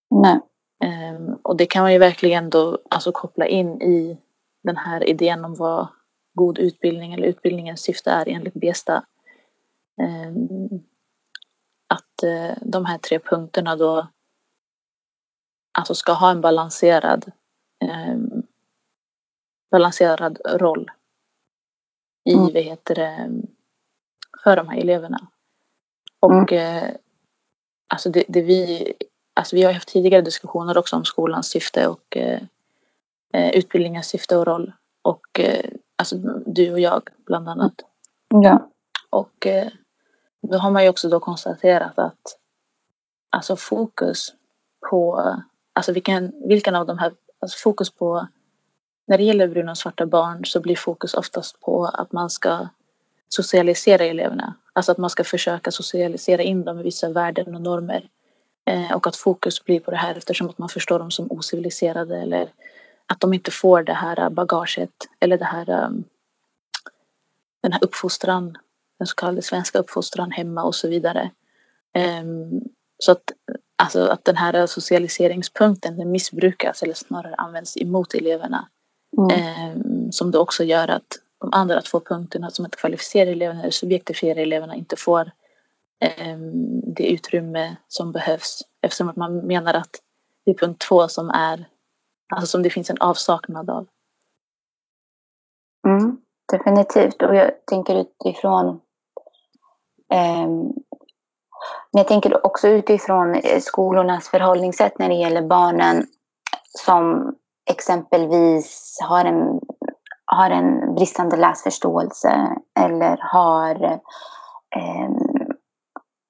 Nej. 0.09 0.39
Ehm, 0.83 1.33
och 1.41 1.57
det 1.57 1.65
kan 1.65 1.81
man 1.81 1.93
ju 1.93 1.99
verkligen 1.99 2.49
då 2.49 2.79
alltså 2.89 3.11
koppla 3.11 3.47
in 3.47 3.81
i 3.81 4.17
den 4.63 4.77
här 4.77 5.03
idén 5.03 5.45
om 5.45 5.55
vad 5.55 5.87
god 6.33 6.59
utbildning 6.59 7.13
eller 7.13 7.27
utbildningens 7.27 7.81
syfte 7.81 8.11
är 8.11 8.29
enligt 8.29 8.53
Besta. 8.53 9.03
Ehm, 10.01 10.83
att 12.21 12.23
eh, 12.23 12.57
de 12.61 12.85
här 12.85 12.97
tre 12.97 13.19
punkterna 13.19 13.75
då 13.75 14.07
alltså 15.71 15.95
ska 15.95 16.13
ha 16.13 16.31
en 16.31 16.41
balanserad 16.41 17.31
ehm, 17.79 18.43
balanserad 19.71 20.39
roll 20.45 20.91
i, 22.25 22.33
Mm. 22.33 22.43
vad 22.53 22.63
heter 22.63 22.95
det, 22.95 23.41
för 24.43 24.55
de 24.55 24.67
här 24.69 24.77
eleverna. 24.77 25.27
Och 26.19 26.53
eh, 26.53 26.91
alltså 27.87 28.09
det, 28.09 28.23
det 28.27 28.41
vi, 28.41 28.93
alltså 29.33 29.55
vi 29.55 29.63
har 29.63 29.73
haft 29.73 29.87
tidigare 29.87 30.21
diskussioner 30.21 30.77
också 30.77 30.95
om 30.95 31.05
skolans 31.05 31.47
syfte 31.47 31.87
och 31.87 32.17
eh, 32.17 32.41
eh, 33.33 33.49
utbildningens 33.51 34.07
syfte 34.07 34.37
och 34.37 34.45
roll. 34.45 34.71
Och 35.01 35.39
eh, 35.39 35.65
alltså 35.95 36.15
du 36.45 36.71
och 36.71 36.79
jag 36.79 37.09
bland 37.25 37.49
annat. 37.49 37.73
Ja. 38.27 38.69
Och 39.09 39.47
eh, 39.47 39.67
då 40.41 40.57
har 40.57 40.71
man 40.71 40.83
ju 40.83 40.89
också 40.89 41.09
då 41.09 41.19
konstaterat 41.19 41.99
att 41.99 42.37
alltså 43.29 43.55
fokus 43.55 44.33
på, 44.89 45.35
alltså 45.73 45.91
vilken, 45.91 46.33
vilken 46.47 46.75
av 46.75 46.85
de 46.85 46.97
här, 46.97 47.13
alltså 47.39 47.57
fokus 47.57 47.89
på, 47.89 48.27
när 49.07 49.17
det 49.17 49.23
gäller 49.23 49.47
bruna 49.47 49.71
och 49.71 49.77
svarta 49.77 50.05
barn 50.05 50.45
så 50.45 50.59
blir 50.59 50.75
fokus 50.75 51.13
oftast 51.13 51.59
på 51.59 51.85
att 51.85 52.11
man 52.11 52.29
ska 52.29 52.67
socialisera 53.29 54.03
eleverna. 54.05 54.53
Alltså 54.73 54.91
att 54.91 54.97
man 54.97 55.09
ska 55.09 55.23
försöka 55.23 55.71
socialisera 55.71 56.41
in 56.41 56.63
dem 56.63 56.79
i 56.79 56.83
vissa 56.83 57.09
värden 57.09 57.55
och 57.55 57.61
normer. 57.61 58.09
Eh, 58.65 58.91
och 58.91 59.07
att 59.07 59.15
fokus 59.15 59.63
blir 59.63 59.79
på 59.79 59.91
det 59.91 59.97
här 59.97 60.15
eftersom 60.15 60.49
att 60.49 60.57
man 60.57 60.69
förstår 60.69 60.99
dem 60.99 61.11
som 61.11 61.31
ociviliserade 61.31 62.21
eller 62.21 62.49
att 63.05 63.19
de 63.19 63.33
inte 63.33 63.51
får 63.51 63.83
det 63.83 63.93
här 63.93 64.29
bagaget 64.29 65.07
eller 65.19 65.37
det 65.37 65.45
här 65.45 65.85
um, 65.85 66.03
den 67.61 67.73
här 67.73 67.83
uppfostran, 67.83 68.57
den 69.01 69.07
så 69.07 69.15
kallade 69.15 69.41
svenska 69.41 69.79
uppfostran 69.79 70.31
hemma 70.31 70.63
och 70.63 70.75
så 70.75 70.87
vidare. 70.87 71.31
Ehm, 71.93 72.61
så 72.97 73.11
att, 73.11 73.31
alltså, 73.75 74.07
att 74.07 74.25
den 74.25 74.37
här 74.37 74.65
socialiseringspunkten 74.65 75.97
den 75.97 76.11
missbrukas 76.11 76.83
eller 76.83 76.93
snarare 76.93 77.35
används 77.35 77.77
emot 77.77 78.13
eleverna. 78.13 78.69
Mm. 79.17 79.29
Ehm, 79.31 80.11
som 80.11 80.31
då 80.31 80.39
också 80.39 80.63
gör 80.63 80.87
att 80.87 81.19
de 81.39 81.49
andra 81.53 81.81
två 81.81 81.99
punkterna 81.99 82.49
som 82.49 82.65
att 82.65 82.75
kvalificera 82.75 83.29
eleverna 83.29 83.59
eller 83.59 83.71
subjektifiera 83.71 84.41
eleverna 84.41 84.75
inte 84.75 84.95
får 84.95 85.31
ehm, 85.99 86.81
det 86.93 87.11
utrymme 87.11 87.75
som 87.87 88.11
behövs. 88.11 88.61
Eftersom 88.81 89.09
att 89.09 89.15
man 89.15 89.37
menar 89.37 89.73
att 89.73 90.01
det 90.45 90.51
är 90.51 90.55
punkt 90.55 90.85
två 90.89 91.07
som 91.07 91.29
är, 91.29 91.65
alltså 92.33 92.47
som 92.47 92.63
det 92.63 92.69
finns 92.69 92.89
en 92.89 92.97
avsaknad 92.99 93.69
av. 93.69 93.87
Mm, 95.87 96.17
definitivt. 96.51 97.21
Och 97.21 97.35
jag 97.35 97.65
tänker 97.65 97.95
utifrån... 97.95 98.79
Ehm, 100.11 100.73
men 101.91 101.99
jag 101.99 102.07
tänker 102.07 102.45
också 102.45 102.67
utifrån 102.67 103.35
eh, 103.35 103.59
skolornas 103.59 104.29
förhållningssätt 104.29 104.99
när 104.99 105.09
det 105.09 105.15
gäller 105.15 105.41
barnen 105.41 106.07
som 106.85 107.35
exempelvis 107.69 108.97
har 109.09 109.25
en, 109.25 109.59
har 110.25 110.49
en 110.49 110.95
bristande 110.95 111.37
läsförståelse 111.37 112.57
eller 112.79 113.17
har 113.21 113.99
ehm, 114.75 115.17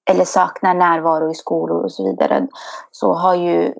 eller 0.10 0.26
saknar 0.26 0.74
närvaro 0.74 1.32
i 1.32 1.34
skolor 1.34 1.84
och 1.84 1.92
så 1.92 2.04
vidare 2.04 2.48
så 2.92 3.14
har 3.14 3.36
ju 3.36 3.74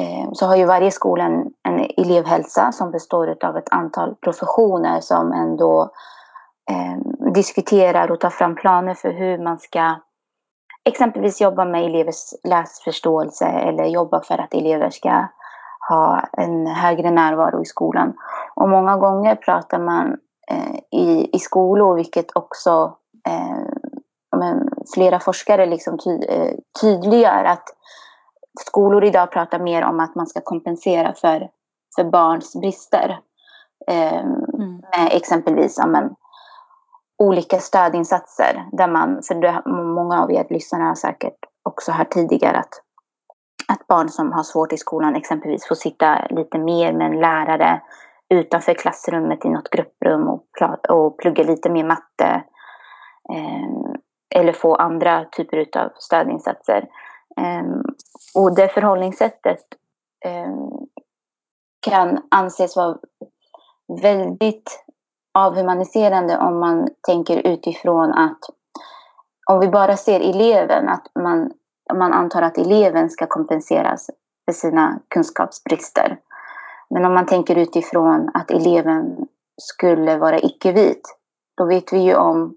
ehm, 0.00 0.34
så 0.34 0.46
har 0.46 0.56
ju 0.56 0.64
varje 0.64 0.90
skola 0.90 1.24
en, 1.24 1.50
en 1.68 1.90
elevhälsa 1.96 2.72
som 2.72 2.90
består 2.90 3.44
av 3.44 3.56
ett 3.56 3.72
antal 3.72 4.14
professioner 4.14 5.00
som 5.00 5.32
ändå 5.32 5.90
eh, 6.68 7.30
diskuterar 7.32 8.10
och 8.10 8.20
tar 8.20 8.30
fram 8.30 8.54
planer 8.54 8.94
för 8.94 9.10
hur 9.12 9.38
man 9.38 9.58
ska 9.58 9.94
exempelvis 10.84 11.40
jobba 11.40 11.64
med 11.64 11.84
elevers 11.84 12.34
läsförståelse 12.44 13.46
eller 13.46 13.84
jobba 13.84 14.22
för 14.22 14.38
att 14.38 14.54
elever 14.54 14.90
ska 14.90 15.26
ha 15.88 16.20
en 16.32 16.66
högre 16.66 17.10
närvaro 17.10 17.62
i 17.62 17.64
skolan. 17.64 18.14
Och 18.54 18.68
många 18.68 18.96
gånger 18.96 19.36
pratar 19.36 19.78
man 19.78 20.16
eh, 20.50 21.00
i, 21.00 21.36
i 21.36 21.38
skolor, 21.38 21.94
vilket 21.94 22.36
också 22.36 22.96
eh, 23.28 23.98
men 24.36 24.70
flera 24.94 25.20
forskare 25.20 25.66
liksom 25.66 25.98
ty, 25.98 26.10
eh, 26.10 26.54
tydliggör 26.80 27.44
att 27.44 27.64
skolor 28.60 29.04
idag 29.04 29.30
pratar 29.30 29.58
mer 29.58 29.84
om 29.84 30.00
att 30.00 30.14
man 30.14 30.26
ska 30.26 30.40
kompensera 30.40 31.14
för, 31.14 31.48
för 31.96 32.04
barns 32.04 32.56
brister. 32.56 33.18
Eh, 33.90 34.24
Mm. 34.58 34.82
med 34.96 35.08
exempelvis 35.12 35.78
ja, 35.78 35.86
men, 35.86 36.14
olika 37.18 37.58
stödinsatser. 37.58 38.68
Där 38.72 38.88
man, 38.88 39.22
för 39.22 39.34
det, 39.34 39.62
många 39.66 40.22
av 40.22 40.32
er 40.32 40.46
lyssnare 40.50 40.82
har 40.82 40.94
säkert 40.94 41.38
också 41.62 41.92
hört 41.92 42.10
tidigare 42.10 42.58
att, 42.58 42.82
att 43.68 43.86
barn 43.86 44.08
som 44.08 44.32
har 44.32 44.42
svårt 44.42 44.72
i 44.72 44.76
skolan 44.76 45.16
exempelvis 45.16 45.68
får 45.68 45.74
sitta 45.74 46.26
lite 46.30 46.58
mer 46.58 46.92
med 46.92 47.06
en 47.06 47.20
lärare 47.20 47.80
utanför 48.28 48.74
klassrummet 48.74 49.44
i 49.44 49.48
något 49.48 49.70
grupprum 49.70 50.28
och, 50.28 50.44
och 50.88 51.18
plugga 51.18 51.44
lite 51.44 51.70
mer 51.70 51.84
matte. 51.84 52.44
Eh, 53.32 53.94
eller 54.34 54.52
få 54.52 54.74
andra 54.74 55.24
typer 55.24 55.78
av 55.78 55.90
stödinsatser. 55.98 56.88
Eh, 57.36 57.64
och 58.34 58.54
det 58.54 58.68
förhållningssättet 58.68 59.64
eh, 60.24 60.54
kan 61.80 62.22
anses 62.30 62.76
vara 62.76 62.98
väldigt 64.02 64.84
avhumaniserande 65.46 66.38
om 66.38 66.60
man 66.60 66.88
tänker 67.06 67.46
utifrån 67.46 68.12
att 68.12 68.38
om 69.50 69.60
vi 69.60 69.68
bara 69.68 69.96
ser 69.96 70.20
eleven, 70.20 70.88
att 70.88 71.06
man, 71.14 71.50
man 71.94 72.12
antar 72.12 72.42
att 72.42 72.58
eleven 72.58 73.10
ska 73.10 73.26
kompenseras 73.26 74.10
för 74.44 74.52
sina 74.52 75.00
kunskapsbrister. 75.08 76.18
Men 76.90 77.04
om 77.04 77.14
man 77.14 77.26
tänker 77.26 77.58
utifrån 77.58 78.30
att 78.34 78.50
eleven 78.50 79.26
skulle 79.62 80.16
vara 80.16 80.38
icke-vit, 80.38 81.16
då 81.56 81.66
vet 81.66 81.92
vi 81.92 81.98
ju 81.98 82.14
om 82.14 82.56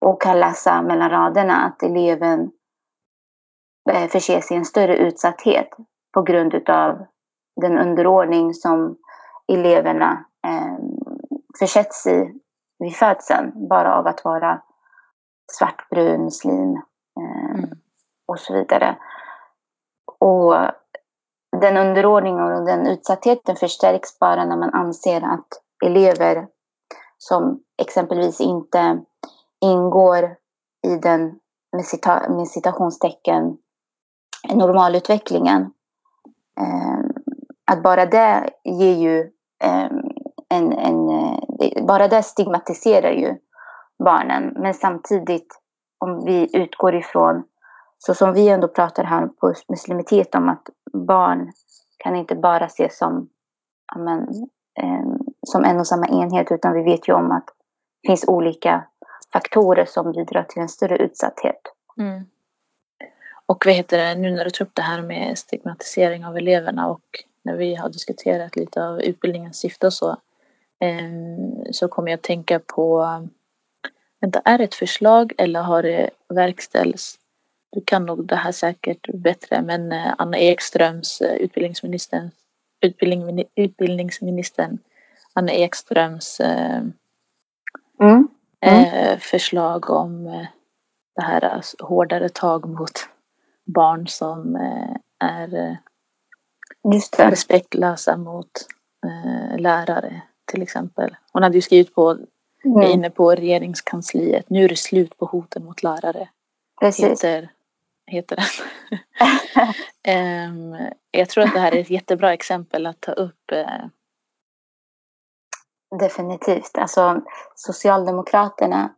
och 0.00 0.22
kan 0.22 0.40
läsa 0.40 0.82
mellan 0.82 1.10
raderna 1.10 1.56
att 1.56 1.82
eleven 1.82 2.50
eh, 3.90 4.08
förses 4.08 4.50
i 4.50 4.54
en 4.54 4.64
större 4.64 4.96
utsatthet 4.96 5.68
på 6.14 6.22
grund 6.22 6.54
utav 6.54 7.06
den 7.60 7.78
underordning 7.78 8.54
som 8.54 8.96
eleverna 9.52 10.24
eh, 10.46 10.78
försätts 11.58 12.06
i 12.06 12.40
vid 12.78 12.96
födseln 12.96 13.68
bara 13.68 13.94
av 13.94 14.06
att 14.06 14.24
vara 14.24 14.62
svartbrun, 15.52 16.24
muslim 16.24 16.76
eh, 17.20 17.42
Mm. 17.54 17.70
och 18.26 18.38
så 18.38 18.54
vidare. 18.54 18.96
Och 20.20 20.54
den 21.60 21.76
underordningen 21.76 22.52
och 22.52 22.66
den 22.66 22.86
utsattheten 22.86 23.56
förstärks 23.56 24.18
bara 24.18 24.44
när 24.44 24.56
man 24.56 24.74
anser 24.74 25.20
att 25.20 25.48
elever 25.84 26.46
som 27.18 27.62
exempelvis 27.82 28.40
inte 28.40 29.04
ingår 29.60 30.36
i 30.86 30.96
den 30.96 31.38
med, 31.72 31.84
cita, 31.84 32.28
med 32.28 32.48
citationstecken 32.48 33.58
normalutvecklingen. 34.54 35.72
Eh, 36.60 37.10
att 37.64 37.82
bara 37.82 38.06
det 38.06 38.50
ger 38.64 38.94
ju 38.94 39.20
eh, 39.64 39.90
en, 40.52 40.72
en, 40.72 41.08
eh, 41.60 41.84
bara 41.86 42.08
det 42.08 42.22
stigmatiserar 42.22 43.10
ju 43.10 43.38
barnen. 44.04 44.52
Men 44.56 44.74
samtidigt 44.74 45.60
om 45.98 46.24
vi 46.24 46.56
utgår 46.56 46.94
ifrån, 46.94 47.42
så 47.98 48.14
som 48.14 48.32
vi 48.32 48.48
ändå 48.48 48.68
pratar 48.68 49.04
här 49.04 49.26
på 49.26 49.54
muslimitet 49.68 50.34
om 50.34 50.48
att 50.48 50.68
barn 50.92 51.52
kan 51.98 52.16
inte 52.16 52.34
bara 52.34 52.64
ses 52.64 52.98
som, 52.98 53.28
men, 53.96 54.20
eh, 54.80 55.16
som 55.46 55.64
en 55.64 55.78
och 55.78 55.86
samma 55.86 56.06
enhet 56.06 56.52
utan 56.52 56.72
vi 56.72 56.82
vet 56.82 57.08
ju 57.08 57.12
om 57.12 57.32
att 57.32 57.46
det 58.02 58.08
finns 58.08 58.24
olika 58.28 58.84
faktorer 59.32 59.84
som 59.84 60.12
bidrar 60.12 60.42
till 60.42 60.62
en 60.62 60.68
större 60.68 60.96
utsatthet. 60.96 61.60
Mm. 61.98 62.26
Och 63.46 63.66
vad 63.66 63.74
heter 63.74 63.98
det, 63.98 64.14
nu 64.14 64.30
när 64.30 64.44
du 64.44 64.50
tar 64.50 64.64
upp 64.64 64.74
det 64.74 64.82
här 64.82 65.02
med 65.02 65.38
stigmatisering 65.38 66.26
av 66.26 66.36
eleverna 66.36 66.88
och 66.88 67.04
när 67.42 67.56
vi 67.56 67.74
har 67.74 67.88
diskuterat 67.88 68.56
lite 68.56 68.88
av 68.88 69.00
utbildningens 69.00 69.58
syfte 69.58 69.86
och 69.86 69.92
så, 69.92 70.16
så 71.70 71.88
kommer 71.88 72.10
jag 72.10 72.16
att 72.16 72.22
tänka 72.22 72.58
på, 72.58 73.06
vänta, 74.20 74.42
är 74.44 74.58
det 74.58 74.64
ett 74.64 74.74
förslag 74.74 75.32
eller 75.38 75.62
har 75.62 75.82
det 75.82 76.10
verkställts? 76.28 77.18
Du 77.72 77.80
kan 77.80 78.06
nog 78.06 78.26
det 78.26 78.36
här 78.36 78.52
säkert 78.52 79.08
bättre, 79.14 79.62
men 79.62 79.92
eh, 79.92 80.14
Anna 80.18 80.38
Ekströms, 80.38 81.20
eh, 81.20 81.34
utbildningsministern, 81.36 82.30
utbildning, 82.80 83.44
utbildningsministern 83.54 84.78
Anna 85.34 85.52
Ekströms 85.52 86.40
eh, 86.40 86.82
Mm. 88.00 88.28
eh, 88.60 89.18
förslag 89.18 89.90
om 89.90 90.24
det 91.16 91.22
här 91.22 91.44
alltså, 91.44 91.76
hårdare 91.86 92.28
tag 92.28 92.68
mot 92.68 93.08
barn 93.64 94.06
som 94.08 94.56
är 95.18 95.76
respektlösa 97.18 98.16
mot 98.16 98.50
lärare 99.58 100.22
till 100.52 100.62
exempel. 100.62 101.16
Hon 101.32 101.42
hade 101.42 101.54
ju 101.54 101.62
skrivit 101.62 101.94
på, 101.94 102.18
Mm, 102.64 102.82
inne 102.82 103.10
på 103.10 103.30
regeringskansliet, 103.30 104.50
nu 104.50 104.64
är 104.64 104.68
det 104.68 104.76
slut 104.76 105.18
på 105.18 105.26
hoten 105.26 105.64
mot 105.64 105.82
lärare. 105.82 106.28
precis. 106.80 107.04
Heter, 107.04 107.48
heter 108.06 108.36
den. 108.36 108.44
Ehm, 110.02 110.76
jag 111.10 111.28
tror 111.28 111.44
att 111.44 111.52
det 111.54 111.60
här 111.60 111.72
är 111.72 111.80
ett 111.80 111.90
jättebra 111.90 112.32
exempel 112.32 112.86
att 112.86 113.00
ta 113.00 113.12
upp. 113.12 113.50
Eh, 113.52 113.86
Definitivt. 115.98 116.78
Alltså, 116.78 117.20
Socialdemokraterna 117.54 118.94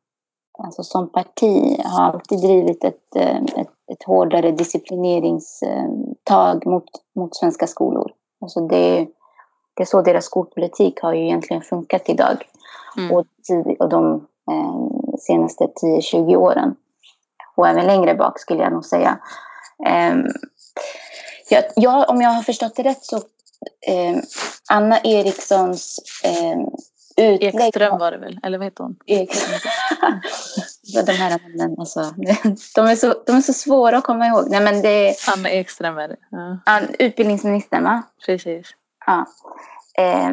alltså 0.58 0.82
som 0.82 1.08
parti 1.08 1.80
har 1.84 2.02
alltid 2.02 2.40
drivit 2.40 2.84
ett, 2.84 3.16
eh, 3.16 3.36
ett, 3.36 3.70
ett 3.92 4.02
hårdare 4.06 4.52
disciplineringstag 4.52 6.66
mot, 6.66 6.84
mot 7.14 7.36
svenska 7.36 7.66
skolor. 7.66 8.12
Alltså 8.40 8.60
det, 8.60 9.06
det 9.74 9.82
är 9.82 9.86
så 9.86 10.02
deras 10.02 10.24
skolpolitik 10.24 11.00
har 11.00 11.14
ju 11.14 11.24
egentligen 11.24 11.62
funkat 11.62 12.08
idag. 12.08 12.48
mm, 12.96 13.12
Och, 13.12 13.26
tid- 13.48 13.76
och 13.78 13.88
de 13.88 14.14
eh, 14.50 15.16
senaste 15.18 15.64
10-20 15.64 16.36
åren. 16.36 16.76
Och 17.56 17.68
även 17.68 17.86
längre 17.86 18.14
bak 18.14 18.38
skulle 18.40 18.62
jag 18.62 18.72
nog 18.72 18.84
säga. 18.84 19.18
Eh, 19.86 20.14
jag, 21.50 21.64
jag, 21.76 22.10
om 22.10 22.20
jag 22.20 22.30
har 22.30 22.42
förstått 22.42 22.76
det 22.76 22.82
rätt 22.82 23.04
så 23.04 23.16
eh, 23.86 24.16
Anna 24.70 25.00
Erikssons 25.04 25.98
eh, 26.24 26.58
utlägg... 27.16 27.54
Ekström 27.68 27.98
var 27.98 28.10
det 28.12 28.18
väl, 28.18 28.38
eller 28.42 28.58
vad 28.58 28.66
heter 28.66 28.84
hon? 28.84 28.96
Ekström. 29.06 29.58
De 31.06 31.12
här 31.12 31.30
namnen, 31.30 31.76
alltså, 31.78 32.00
de, 32.74 32.86
är 32.86 32.96
så, 32.96 33.14
de 33.26 33.36
är 33.36 33.40
så 33.40 33.52
svåra 33.52 33.98
att 33.98 34.04
komma 34.04 34.26
ihåg. 34.26 34.50
Nej, 34.50 34.60
men 34.60 34.82
det 34.82 35.08
är 35.08 35.14
Anna 35.36 35.50
Ekström 35.50 35.98
är 35.98 36.08
det. 36.08 36.16
Ja, 36.66 36.80
utbildningsministern, 36.98 37.84
va? 37.84 38.02
precis. 38.26 38.66
Ja. 39.06 39.26
Eh, 39.98 40.32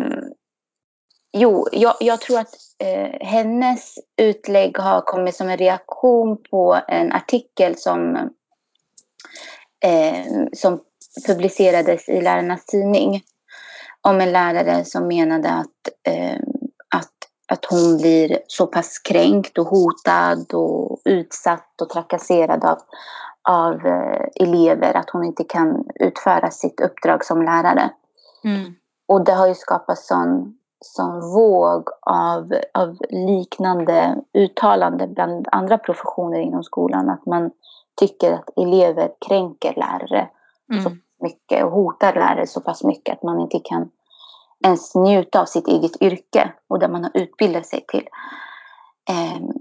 jo, 1.34 1.68
jag, 1.72 1.96
jag 2.00 2.22
tror 2.22 2.40
att 2.40 2.56
eh, 2.80 3.28
hennes 3.28 3.96
utlägg 4.18 4.78
har 4.78 5.02
kommit 5.02 5.36
som 5.36 5.50
en 5.50 5.58
reaktion 5.58 6.38
på 6.52 6.80
en 6.88 7.12
artikel 7.12 7.78
som, 7.78 8.16
eh, 9.84 10.26
som 10.54 10.80
publicerades 11.28 12.10
i 12.10 12.22
Lärarnas 12.22 12.66
tidning 12.66 13.22
om 14.02 14.22
en 14.22 14.32
lärare 14.32 14.86
som 14.86 15.08
menade 15.08 15.50
att, 15.50 16.08
eh, 16.08 16.40
att, 16.96 17.14
att 17.48 17.66
hon 17.66 17.98
blir 17.98 18.40
så 18.48 18.68
pass 18.68 19.00
kränkt 19.00 19.58
och 19.58 19.68
hotad 19.68 20.54
och 20.54 21.02
utsatt 21.06 21.82
och 21.82 21.90
trakasserad 21.90 22.64
av, 22.64 22.78
av 23.50 23.86
eh, 23.86 24.28
elever 24.36 24.98
att 24.98 25.10
hon 25.10 25.24
inte 25.24 25.44
kan 25.44 25.86
utföra 25.96 26.52
sitt 26.52 26.80
uppdrag 26.82 27.26
som 27.26 27.42
lärare. 27.42 27.90
Mm. 28.44 28.76
Och 29.08 29.26
det 29.26 29.34
har 29.34 29.48
ju 29.48 29.56
skapats 29.56 30.08
sån, 30.08 30.58
sån 30.86 31.20
våg 31.34 31.90
av, 32.02 32.54
av 32.74 32.98
liknande 33.10 34.16
uttalande 34.34 35.08
bland 35.08 35.48
andra 35.52 35.78
professioner 35.78 36.40
inom 36.40 36.64
skolan. 36.64 37.10
Att 37.10 37.26
man 37.26 37.52
tycker 38.00 38.34
att 38.34 38.50
elever 38.56 39.12
kränker 39.28 39.74
lärare 39.76 40.30
så 40.84 40.90
Mm. 40.90 41.02
mycket 41.22 41.64
och 41.64 41.72
hotar 41.72 42.14
lärare 42.14 42.48
så 42.48 42.62
pass 42.62 42.84
mycket 42.84 43.14
att 43.14 43.24
man 43.24 43.40
inte 43.40 43.60
kan 43.60 43.90
ens 44.66 44.96
njuta 44.96 45.42
av 45.42 45.46
sitt 45.46 45.68
eget 45.68 46.02
yrke 46.02 46.54
och 46.68 46.80
det 46.80 46.88
man 46.88 47.04
har 47.04 47.12
utbildat 47.14 47.66
sig 47.66 47.86
till. 47.88 48.08
Ehm, 49.10 49.52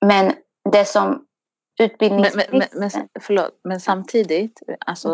men 0.00 0.32
det 0.72 0.84
som 0.84 1.25
Men, 2.00 2.20
men, 2.20 2.32
men, 2.50 2.68
men, 2.72 2.90
förlåt, 3.20 3.58
men 3.62 3.80
samtidigt, 3.80 4.62
alltså 4.78 5.10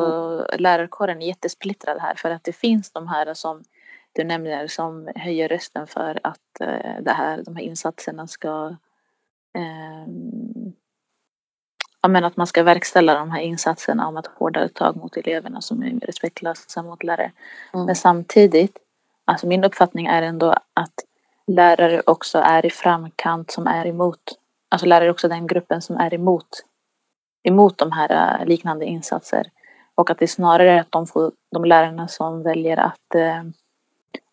lärarkåren 0.59 1.23
är 1.23 1.26
jättesplittrad 1.26 1.99
här 2.00 2.14
för 2.14 2.31
att 2.31 2.45
det 2.45 2.52
finns 2.52 2.90
de 2.90 3.09
här 3.09 3.35
som 3.35 3.62
du 4.12 4.25
nämner 4.25 4.66
som 4.66 5.09
höjer 5.16 5.49
rösten 5.49 5.87
för 5.87 6.21
att 6.23 6.61
eh, 6.61 7.02
det 7.02 7.12
här, 7.12 7.42
de 7.42 7.57
här 7.57 7.62
insatserna 7.62 8.26
ska 8.26 8.77
ehm, 9.55 10.72
ja, 12.03 12.09
men 12.09 12.25
att 12.25 12.37
man 12.37 12.46
ska 12.46 12.62
verkställa 12.62 13.14
de 13.14 13.31
här 13.31 13.40
insatserna 13.40 14.09
om 14.09 14.16
ett 14.16 14.27
hårdare 14.27 14.68
tag 14.68 14.96
mot 14.96 15.16
eleverna 15.16 15.61
som 15.61 15.83
är 15.83 15.90
respektlösa 15.90 16.83
mot 16.83 17.03
lärare. 17.03 17.33
Mm. 17.75 17.87
Men 17.87 17.96
samtidigt, 17.96 18.79
alltså 19.25 19.46
min 19.46 19.64
uppfattning 19.64 20.07
är 20.07 20.22
ändå 20.22 20.51
att 20.75 20.94
lärare 21.46 22.03
också 22.07 22.38
är 22.38 22.66
i 22.66 22.70
framkant 22.70 23.51
som 23.51 23.66
är 23.66 23.87
emot, 23.87 24.38
alltså 24.72 24.87
lärare 24.87 25.06
är 25.08 25.11
också 25.11 25.28
den 25.28 25.46
gruppen 25.46 25.82
som 25.82 25.96
är 25.96 26.14
emot, 26.14 26.48
emot 27.42 27.78
de 27.78 27.92
här 27.92 28.40
eh, 28.40 28.46
liknande 28.46 28.85
insatser. 28.85 29.50
Och 29.94 30.11
att 30.11 30.18
det 30.18 30.24
är 30.24 30.26
snarare 30.26 30.80
att 30.80 30.92
de, 30.92 31.06
får, 31.06 31.32
de 31.52 31.64
lärarna 31.64 32.08
som 32.08 32.42
väljer 32.42 32.76
att, 32.76 33.14
eh, 33.14 33.42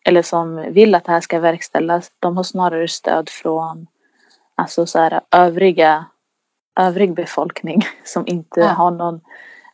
eller 0.04 0.22
som 0.22 0.56
vill 0.72 0.94
att 0.94 1.04
det 1.04 1.12
här 1.12 1.20
ska 1.20 1.40
verkställas, 1.40 2.12
de 2.18 2.36
har 2.36 2.44
snarare 2.44 2.88
stöd 2.88 3.28
från 3.28 3.86
alltså 4.54 4.86
så 4.86 4.98
här, 4.98 5.20
övriga, 5.30 6.04
övrig 6.80 7.14
befolkning 7.14 7.82
som 8.04 8.26
inte 8.26 8.60
Ja. 8.60 8.66
har 8.66 8.90
någon, 8.90 9.20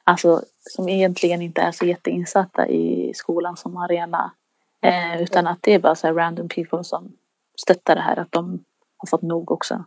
alltså 0.05 0.43
som 0.61 0.89
egentligen 0.89 1.43
inte 1.43 1.61
är 1.63 1.73
så 1.73 1.85
jätteinsatta 1.87 2.69
i 2.69 3.13
skolan 3.15 3.57
som 3.57 3.77
arena. 3.77 4.31
Eh, 4.83 5.23
utan 5.23 5.47
att 5.47 5.59
det 5.63 5.75
är 5.75 5.79
bara 5.79 5.95
så 5.95 6.07
här 6.07 6.15
random 6.15 6.49
people 6.49 6.85
som 6.85 7.13
stöttar 7.63 7.95
det 7.95 8.01
här, 8.01 8.17
att 8.17 8.33
de 8.33 8.65
har 8.97 9.07
fått 9.07 9.23
nog 9.23 9.51
också. 9.51 9.85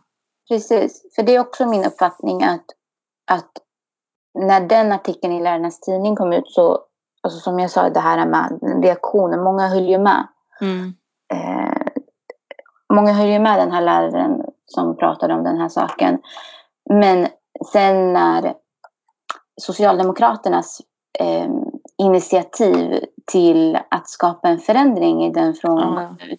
Precis, 0.50 1.14
för 1.14 1.22
det 1.22 1.34
är 1.34 1.40
också 1.40 1.66
min 1.66 1.84
uppfattning 1.84 2.42
att, 2.44 2.64
att 3.30 3.50
när 4.38 4.60
den 4.60 4.92
artikeln 4.92 5.32
i 5.32 5.42
Lärarnas 5.42 5.80
tidning 5.80 6.16
kom 6.16 6.32
ut 6.32 6.48
så, 6.48 6.78
alltså 7.22 7.40
som 7.40 7.58
jag 7.58 7.70
sa, 7.70 7.90
det 7.90 8.00
här 8.00 8.26
med 8.26 8.58
reaktionen, 8.84 9.42
många 9.42 9.68
höll 9.68 9.88
ju 9.88 9.98
med. 9.98 10.26
Eh, 11.32 11.86
många 12.92 13.12
höll 13.12 13.28
ju 13.28 13.38
med 13.38 13.58
den 13.58 13.72
här 13.72 13.82
läraren 13.82 14.42
som 14.66 14.96
pratade 14.96 15.34
om 15.34 15.44
den 15.44 15.58
här 15.58 15.68
saken. 15.68 16.18
Men 16.90 17.28
sen 17.72 18.12
när 18.12 18.54
Socialdemokraternas 19.60 20.80
eh, 21.18 21.50
initiativ 21.98 23.04
till 23.32 23.78
att 23.90 24.08
skapa 24.08 24.48
en 24.48 24.58
förändring 24.58 25.24
i 25.24 25.32
den 25.32 25.54
frågan 25.54 26.16
Ja. 26.20 26.36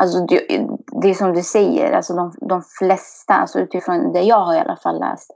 Alltså 0.00 0.26
det, 0.26 0.66
det 1.02 1.08
är 1.10 1.14
som 1.14 1.32
du 1.34 1.42
säger, 1.42 1.92
alltså 1.92 2.14
de, 2.14 2.32
de 2.40 2.62
flesta, 2.78 3.34
alltså 3.34 3.58
utifrån 3.60 4.12
det 4.12 4.20
jag 4.22 4.40
har 4.40 4.54
i 4.54 4.58
alla 4.58 4.76
fall 4.76 5.00
läst, 5.00 5.30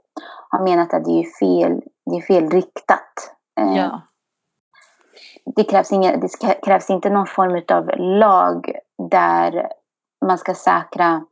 har 0.49 0.63
menat 0.63 0.93
att 0.93 1.05
det 1.05 1.11
är 1.19 1.39
fel, 1.39 1.81
det 2.11 2.17
är 2.17 2.21
fel 2.21 2.49
riktat. 2.49 3.35
Eh, 3.59 3.75
Ja. 3.77 4.01
det, 5.55 5.63
krävs 5.63 5.91
inga, 5.91 6.17
det 6.17 6.29
krävs 6.65 6.89
inte 6.89 7.09
någon 7.09 7.27
form 7.27 7.63
av 7.77 7.99
lag 7.99 8.71
där 9.11 9.67
man 10.25 10.37
ska 10.37 10.53
säkra 10.53 11.25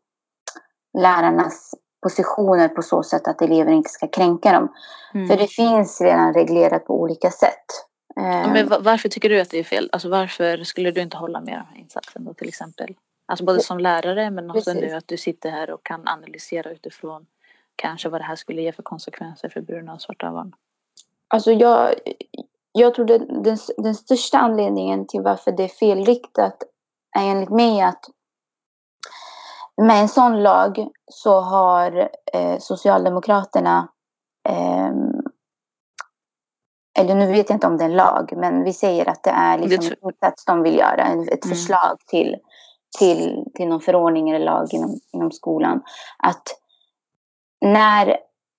lärarnas 0.98 1.76
positioner 2.04 2.68
på 2.68 2.82
så 2.82 3.04
sätt 3.04 3.28
att 3.28 3.42
elever 3.42 3.72
inte 3.72 3.90
ska 3.90 4.08
kränka 4.08 4.52
dem. 4.52 4.74
Mm. 5.14 5.28
För 5.28 5.38
det 5.38 5.48
finns 5.48 6.02
redan 6.02 6.34
reglerat 6.34 6.86
på 6.86 7.02
olika 7.02 7.32
sätt. 7.32 7.66
Eh, 8.20 8.24
Ja, 8.26 8.48
Men 8.54 8.68
va- 8.70 8.80
varför 8.82 9.10
tycker 9.10 9.30
du 9.30 9.42
att 9.42 9.50
det 9.50 9.60
är 9.60 9.64
fel? 9.64 9.90
Alltså 9.92 10.10
varför 10.10 10.58
skulle 10.64 10.92
du 10.92 11.02
inte 11.02 11.18
hålla 11.18 11.40
med 11.40 11.54
den 11.54 11.66
här 11.72 11.78
insatsen 11.80 12.26
då 12.26 12.34
till 12.34 12.48
exempel? 12.48 12.96
Alltså 13.26 13.46
både 13.46 13.60
som 13.60 13.80
lärare 13.80 14.32
men 14.32 14.50
också 14.52 14.72
Precis. 14.72 14.92
nu 14.92 14.98
att 14.98 15.08
du 15.08 15.18
sitter 15.18 15.52
här 15.52 15.70
och 15.70 15.84
kan 15.86 16.08
analysera 16.08 16.72
utifrån 16.72 17.26
kanske 17.76 18.10
vad 18.10 18.22
det 18.22 18.26
här 18.26 18.36
skulle 18.36 18.62
ge 18.62 18.72
för 18.72 18.84
konsekvenser 18.84 19.50
för 19.50 19.62
bruna 19.62 19.94
och 19.94 20.02
svarta 20.02 20.32
barn. 20.32 20.56
Alltså 21.28 21.52
jag, 21.52 21.94
jag 22.72 22.96
tror 22.96 23.06
det, 23.06 23.18
den, 23.18 23.58
den 23.78 23.96
största 23.96 24.38
anledningen 24.38 25.08
till 25.08 25.22
varför 25.22 25.52
det 25.52 25.64
är 25.64 25.68
felriktat 25.68 26.64
är 27.16 27.32
enligt 27.32 27.50
mig 27.50 27.82
att 27.82 28.06
med 29.82 30.02
en 30.02 30.10
sån 30.10 30.44
lag 30.44 30.88
så 31.12 31.40
har 31.40 32.10
eh, 32.34 32.60
Socialdemokraterna 32.60 33.88
ehm, 34.50 35.22
eller 37.00 37.16
nu 37.16 37.32
vet 37.32 37.50
jag 37.50 37.56
inte 37.56 37.68
om 37.68 37.78
det 37.78 37.84
är 37.84 37.90
en 37.90 37.96
lag, 37.96 38.34
men 38.38 38.64
vi 38.64 38.74
säger 38.74 39.10
att 39.10 39.24
det 39.24 39.30
är 39.30 39.58
liksom 39.58 39.96
en 40.02 40.08
insats 40.10 40.46
de 40.46 40.64
vill 40.64 40.78
göra, 40.78 41.04
ett 41.04 41.46
Mm. 41.46 41.56
förslag 41.56 42.00
till, 42.06 42.38
till, 43.00 43.46
till 43.56 43.68
någon 43.68 43.82
förordning 43.82 44.30
eller 44.30 44.46
lag 44.46 44.68
inom, 44.74 45.00
inom 45.14 45.32
skolan. 45.32 45.82
Att 46.18 46.44
när, 47.62 48.18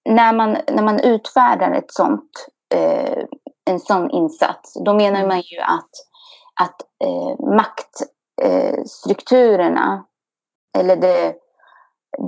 när, 0.08 0.32
man, 0.32 0.56
när 0.72 0.82
man 0.82 1.00
utfärdar 1.00 1.72
ett 1.72 1.92
sånt, 1.92 2.48
eh, 2.74 3.24
en 3.64 3.80
sån 3.80 4.10
insats, 4.10 4.74
då 4.84 4.94
menar 4.94 5.18
Mm. 5.18 5.28
man 5.28 5.40
ju 5.40 5.58
att, 5.58 5.90
att 6.60 6.80
eh, 7.04 7.36
maktstrukturerna 7.56 10.04
eh, 10.74 10.80
eller 10.80 10.96
det, 10.96 11.34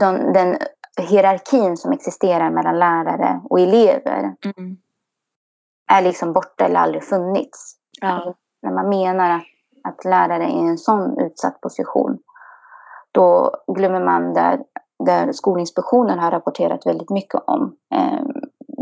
de, 0.00 0.32
den 0.32 0.56
hierarkin 1.00 1.76
som 1.76 1.92
existerar 1.92 2.50
mellan 2.50 2.78
lärare 2.78 3.40
och 3.50 3.60
elever 3.60 4.34
Mm. 4.44 4.76
är 5.92 6.02
liksom 6.02 6.32
borta 6.32 6.64
eller 6.64 6.80
aldrig 6.80 7.04
funnits. 7.04 7.76
Ja. 8.00 8.34
När 8.62 8.70
man 8.72 8.88
menar 8.88 9.30
att, 9.30 9.42
att 9.88 10.04
lärare 10.04 10.44
är 10.44 10.64
i 10.64 10.68
en 10.68 10.78
sån 10.78 11.18
utsatt 11.18 11.60
position, 11.60 12.18
då 13.12 13.50
glömmer 13.66 14.04
man 14.04 14.34
där, 14.34 14.62
där 15.04 15.32
Skolinspektionen 15.32 16.18
har 16.18 16.30
rapporterat 16.30 16.86
väldigt 16.86 17.10
mycket 17.10 17.40
om 17.46 17.76
eh, 17.94 18.24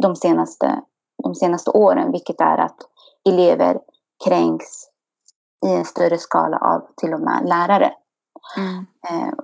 de, 0.03 0.17
senaste, 0.17 0.81
de 1.23 1.35
senaste 1.35 1.71
åren, 1.71 2.13
vilket 2.13 2.41
är 2.41 2.59
att 2.59 2.77
elever 3.29 3.81
kränks 4.25 4.67
i 5.67 5.75
en 5.75 5.85
större 5.85 6.19
skala 6.19 6.59
av 6.59 6.87
till 6.97 7.15
och 7.15 7.21
med 7.21 7.49
lärare. 7.49 7.93
Mm. 8.57 8.87
Eh, 9.11 9.35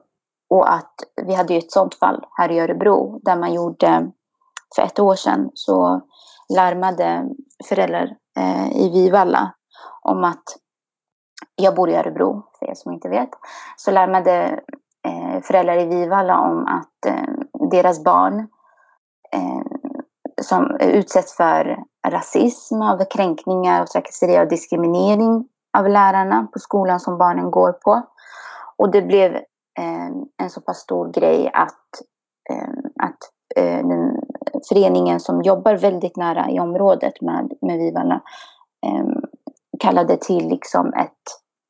och 0.51 0.73
att 0.73 0.95
vi 1.23 1.35
hade 1.35 1.53
ju 1.53 1.59
ett 1.59 1.73
sådant 1.73 1.95
fall 1.95 2.27
här 2.37 2.51
i 2.51 2.61
Örebro 2.61 3.21
där 3.23 3.37
man 3.37 3.53
gjorde, 3.53 4.11
för 4.77 4.83
ett 4.83 4.99
år 4.99 5.15
sedan 5.15 5.51
så 5.55 6.01
larmade 6.55 7.29
föräldrar 7.69 8.17
eh, 8.39 8.77
i 8.77 8.91
Vivalla 8.93 9.55
om 10.03 10.25
att, 10.25 10.45
jag 11.57 11.75
bor 11.75 11.91
i 11.91 11.97
Örebro 11.97 12.43
för 12.59 12.71
er 12.71 12.75
som 12.75 12.93
inte 12.93 13.09
vet, 13.09 13.31
så 13.77 13.91
larmade 13.91 14.61
eh, 15.07 15.41
föräldrar 15.43 15.79
i 15.79 15.85
Vivalla 15.85 16.39
om 16.39 16.67
att 16.67 17.07
eh, 17.07 17.69
deras 17.71 18.05
barn 18.05 18.49
eh, 19.33 19.63
som 20.43 20.77
utsätts 20.81 21.37
för 21.37 21.85
rasism, 22.09 22.83
av 22.83 23.05
kränkningar, 23.05 23.83
och 23.83 23.89
trakasserier 23.89 24.43
och 24.43 24.49
diskriminering 24.49 25.49
av 25.79 25.89
lärarna 25.89 26.49
på 26.53 26.59
skolan 26.59 27.01
som 27.01 27.19
barnen 27.19 27.51
går 27.51 27.73
på. 27.73 28.03
Och 28.77 28.91
det 28.91 29.03
blev 29.03 29.35
eh, 29.79 30.09
en 30.37 30.51
så 30.51 30.61
pass 30.61 30.79
stor 30.79 31.13
grej 31.13 31.51
att, 31.55 32.03
eh, 32.51 32.69
att 33.03 33.19
eh, 33.57 33.87
den 33.89 34.21
föreningen 34.69 35.21
som 35.21 35.43
jobbar 35.43 35.77
väldigt 35.77 36.17
nära 36.17 36.51
i 36.51 36.61
området 36.61 37.21
med, 37.21 37.53
med 37.61 37.79
Vivalla 37.79 38.21
eh, 38.87 39.05
kallade 39.81 40.17
till 40.17 40.49
liksom 40.49 40.95
ett, 40.95 41.23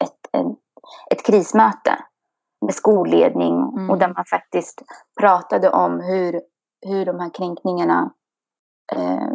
ett, 0.04 0.40
ett, 0.40 0.46
ett 1.10 1.26
krismöte 1.26 1.98
med 2.66 2.74
skolledning 2.74 3.60
Mm. 3.80 3.90
och 3.90 3.98
där 3.98 4.08
man 4.08 4.24
faktiskt 4.24 4.82
pratade 5.20 5.70
om 5.70 6.00
hur, 6.00 6.40
hur 6.86 7.06
de 7.06 7.20
här 7.20 7.30
kränkningarna 7.34 8.10
eh, 8.92 9.32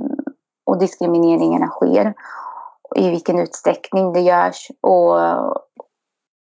och 0.66 0.80
diskrimineringarna 0.80 1.68
sker. 1.68 2.14
I 2.96 3.10
vilken 3.10 3.40
utsträckning 3.40 4.14
det 4.14 4.20
görs. 4.20 4.68
Och, 4.82 5.16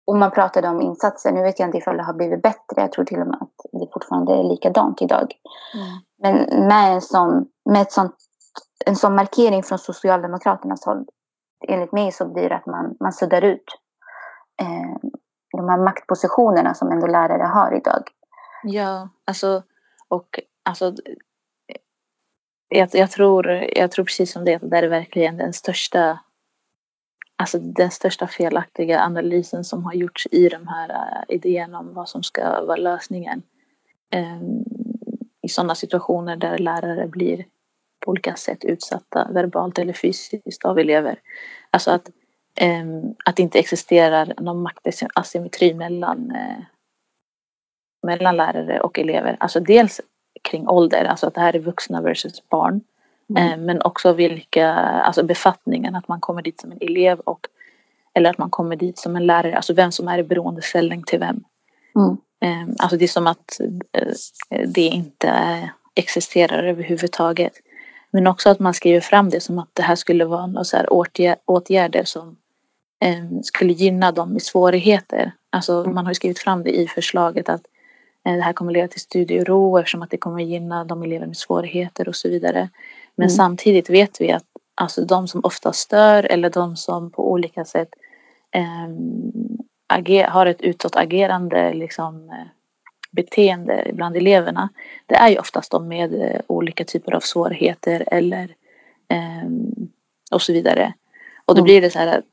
och 0.08 0.18
man 0.18 0.32
pratade 0.32 0.68
om 0.70 0.82
insatser. 0.82 1.32
Nu 1.32 1.42
vet 1.42 1.60
jag 1.60 1.68
inte 1.68 1.78
ifall 1.78 1.98
det 1.98 2.04
har 2.04 2.14
blivit 2.14 2.42
bättre. 2.42 2.82
Jag 2.82 2.92
tror 2.92 3.06
till 3.06 3.22
och 3.22 3.28
med 3.28 3.38
att 3.42 3.80
det 3.80 3.88
fortfarande 3.94 4.34
är 4.34 4.44
likadant 4.44 5.02
idag. 5.02 5.34
Mm. 5.74 5.98
Men 6.22 6.68
med 6.68 6.94
en 6.94 7.02
sån, 7.02 7.46
med 7.70 7.82
ett 7.82 7.92
sånt, 7.92 8.16
en 8.86 8.96
sån 8.96 9.16
markering 9.16 9.64
från 9.64 9.80
Socialdemokraternas 9.80 10.86
håll, 10.86 11.06
enligt 11.68 11.92
mig 11.92 12.12
så 12.12 12.34
blir 12.34 12.50
det 12.50 12.56
att 12.56 12.66
man, 12.66 12.96
man 13.00 13.14
suddar 13.14 13.42
ut 13.42 13.66
eh, 14.62 15.10
de 15.58 15.70
här 15.70 15.78
maktpositionerna 15.78 16.74
som 16.74 16.92
ändå 16.92 17.08
lärare 17.08 17.44
har 17.44 17.78
idag. 17.78 18.04
Ja, 18.64 19.10
alltså 19.26 19.64
och 20.08 20.40
alltså 20.66 20.94
jag, 22.68 22.90
jag, 22.94 23.12
tror, 23.12 23.48
jag 23.76 23.92
tror 23.92 24.06
precis 24.06 24.32
som 24.32 24.46
det 24.46 24.56
att 24.56 24.62
det 24.62 24.70
där 24.70 24.84
är 24.84 24.88
verkligen 24.88 25.38
den 25.38 25.54
största 25.54 26.20
alltså 27.36 27.60
den 27.60 27.92
största 27.92 28.28
felaktiga 28.28 29.02
analysen 29.02 29.64
som 29.64 29.84
har 29.84 29.94
gjorts 29.94 30.28
i 30.32 30.50
de 30.50 30.68
här 30.68 30.90
uh, 30.90 31.24
idéerna 31.36 31.80
om 31.80 31.94
vad 31.94 32.10
som 32.10 32.24
ska 32.24 32.66
vara 32.66 32.76
lösningen. 32.76 33.42
Um, 34.16 34.64
I 35.42 35.50
sådana 35.50 35.76
situationer 35.76 36.36
där 36.36 36.58
lärare 36.58 37.08
blir 37.08 37.46
på 38.00 38.12
olika 38.12 38.36
sätt 38.36 38.66
utsatta 38.66 39.28
verbalt 39.32 39.80
eller 39.80 39.94
fysiskt 39.94 40.66
av 40.66 40.80
elever. 40.80 41.20
Alltså 41.72 41.92
att, 41.92 42.10
ehm, 42.56 43.16
att 43.26 43.36
det 43.36 43.44
inte 43.44 43.60
existerar 43.60 44.34
någon 44.38 44.62
maktasymmetri 44.62 45.74
mellan 45.74 46.32
eh, 46.32 46.64
mellan 48.04 48.38
lärare 48.38 48.82
och 48.82 49.00
elever. 49.00 49.38
Alltså 49.40 49.60
dels 49.60 50.02
kring 50.42 50.68
ålder, 50.68 51.06
alltså 51.06 51.28
att 51.28 51.34
det 51.34 51.42
här 51.42 51.56
är 51.56 51.60
vuxna 51.60 52.02
versus 52.02 52.50
barn. 52.50 52.82
Mm. 53.30 53.52
Eh, 53.52 53.58
men 53.58 53.82
också 53.82 54.14
vilka, 54.14 54.74
alltså 54.74 55.24
befattningen, 55.24 55.96
att 55.96 56.08
man 56.08 56.20
kommer 56.20 56.42
dit 56.42 56.62
som 56.62 56.72
en 56.72 56.78
elev 56.82 57.20
och 57.20 57.48
eller 58.14 58.30
att 58.30 58.38
man 58.38 58.50
kommer 58.50 58.76
dit 58.76 58.98
som 58.98 59.16
en 59.16 59.26
lärare, 59.26 59.56
alltså 59.56 59.74
vem 59.74 59.92
som 59.92 60.08
är 60.08 60.18
i 60.18 60.24
beroendeställning 60.24 61.04
till 61.04 61.20
vem. 61.20 61.44
Mm. 61.96 62.18
Eh, 62.42 62.76
alltså 62.80 62.98
det 62.98 63.06
är 63.06 63.08
som 63.08 63.28
att 63.28 63.60
eh, 63.94 64.66
det 64.68 64.82
inte 64.82 65.28
eh, 65.28 65.70
existerar 65.96 66.64
överhuvudtaget. 66.64 67.54
Men 68.12 68.28
också 68.28 68.50
att 68.50 68.60
man 68.60 68.74
skriver 68.74 69.00
fram 69.00 69.30
det 69.30 69.40
som 69.42 69.60
att 69.60 69.70
det 69.74 69.82
här 69.84 69.96
skulle 69.96 70.26
vara 70.26 70.48
några 70.48 70.64
så 70.64 70.78
här 70.78 70.88
åtgär- 70.94 71.36
åtgärder 71.46 72.04
som 72.04 72.38
eh, 73.06 73.26
skulle 73.44 73.74
gynna 73.74 74.12
dem 74.12 74.38
i 74.38 74.40
svårigheter. 74.40 75.32
Alltså 75.50 75.84
man 75.84 76.06
har 76.06 76.12
ju 76.12 76.16
skrivit 76.16 76.40
fram 76.40 76.64
det 76.64 76.80
i 76.80 76.88
förslaget 76.88 77.50
att 77.50 77.62
eh, 78.26 78.34
det 78.36 78.42
här 78.42 78.54
kommer 78.54 78.72
leda 78.72 78.88
till 78.88 79.02
studiero 79.02 79.78
eftersom 79.78 80.02
att 80.02 80.10
det 80.10 80.18
kommer 80.18 80.44
gynna 80.44 80.84
de 80.84 81.04
elever 81.04 81.28
med 81.28 81.38
svårigheter 81.38 82.08
och 82.10 82.16
så 82.16 82.30
vidare. 82.30 82.70
Men 83.16 83.26
Mm. 83.28 83.36
samtidigt 83.36 83.90
vet 83.90 84.22
vi 84.22 84.32
att 84.32 84.44
alltså 84.76 85.06
de 85.06 85.28
som 85.28 85.42
ofta 85.44 85.74
stör 85.74 86.24
eller 86.24 86.50
de 86.50 86.76
som 86.78 87.12
på 87.12 87.32
olika 87.32 87.66
sätt 87.66 87.90
eh, 88.52 88.90
ager, 89.88 90.28
har 90.28 90.46
ett 90.46 90.62
utåtagerande 90.62 91.74
liksom, 91.74 92.30
eh, 92.30 92.36
beteende 93.12 93.92
bland 93.94 94.16
eleverna. 94.18 94.70
Det 95.06 95.16
är 95.16 95.30
ju 95.30 95.38
oftast 95.40 95.72
de 95.72 95.88
med 95.88 96.14
eh, 96.22 96.42
olika 96.48 96.84
typer 96.84 97.16
av 97.16 97.20
svårigheter 97.20 98.04
eller 98.08 98.56
ehm, 99.08 99.72
och 100.32 100.42
så 100.42 100.54
vidare. 100.54 100.94
Och 101.46 101.56
då 101.56 101.60
Mm. 101.60 101.64
blir 101.64 101.82
det 101.82 101.90
så 101.90 102.00
här 102.00 102.18
att 102.18 102.26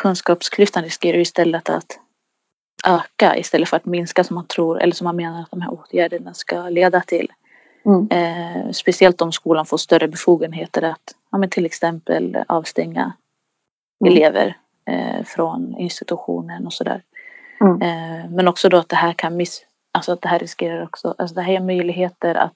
kunskapsklyftan 0.00 0.82
riskerar 0.84 1.18
istället 1.18 1.68
att 1.70 1.98
öka 2.86 3.36
istället 3.36 3.68
för 3.68 3.76
att 3.76 3.84
minska 3.84 4.24
som 4.24 4.34
man 4.34 4.46
tror 4.46 4.82
eller 4.82 4.92
som 4.94 5.04
man 5.04 5.16
menar 5.16 5.40
att 5.42 5.50
de 5.50 5.60
här 5.60 5.72
åtgärderna 5.72 6.34
ska 6.34 6.68
leda 6.68 7.00
till. 7.00 7.32
Mm. 7.86 8.08
Eh, 8.10 8.70
speciellt 8.70 9.22
om 9.22 9.32
skolan 9.32 9.66
får 9.66 9.76
större 9.76 10.08
befogenheter 10.08 10.82
att 10.82 11.14
ja, 11.32 11.38
men 11.38 11.50
till 11.50 11.66
exempel 11.66 12.38
avstänga 12.48 13.12
Mm. 14.04 14.12
elever 14.16 14.56
eh, 14.90 15.24
från 15.24 15.74
institutionen 15.78 16.66
och 16.66 16.72
sådär. 16.72 17.02
Mm. 17.60 17.82
Eh, 17.82 18.30
men 18.30 18.48
också 18.48 18.68
då 18.68 18.76
att 18.76 18.88
det 18.88 18.96
här 18.96 19.12
kan 19.12 19.36
miss... 19.36 19.64
Alltså 19.94 20.12
att 20.12 20.22
det 20.22 20.28
här 20.28 20.38
riskerar 20.38 20.82
också... 20.82 21.14
Alltså 21.18 21.34
det 21.34 21.42
här 21.42 21.54
är 21.54 21.60
möjligheter 21.60 22.34
att... 22.34 22.54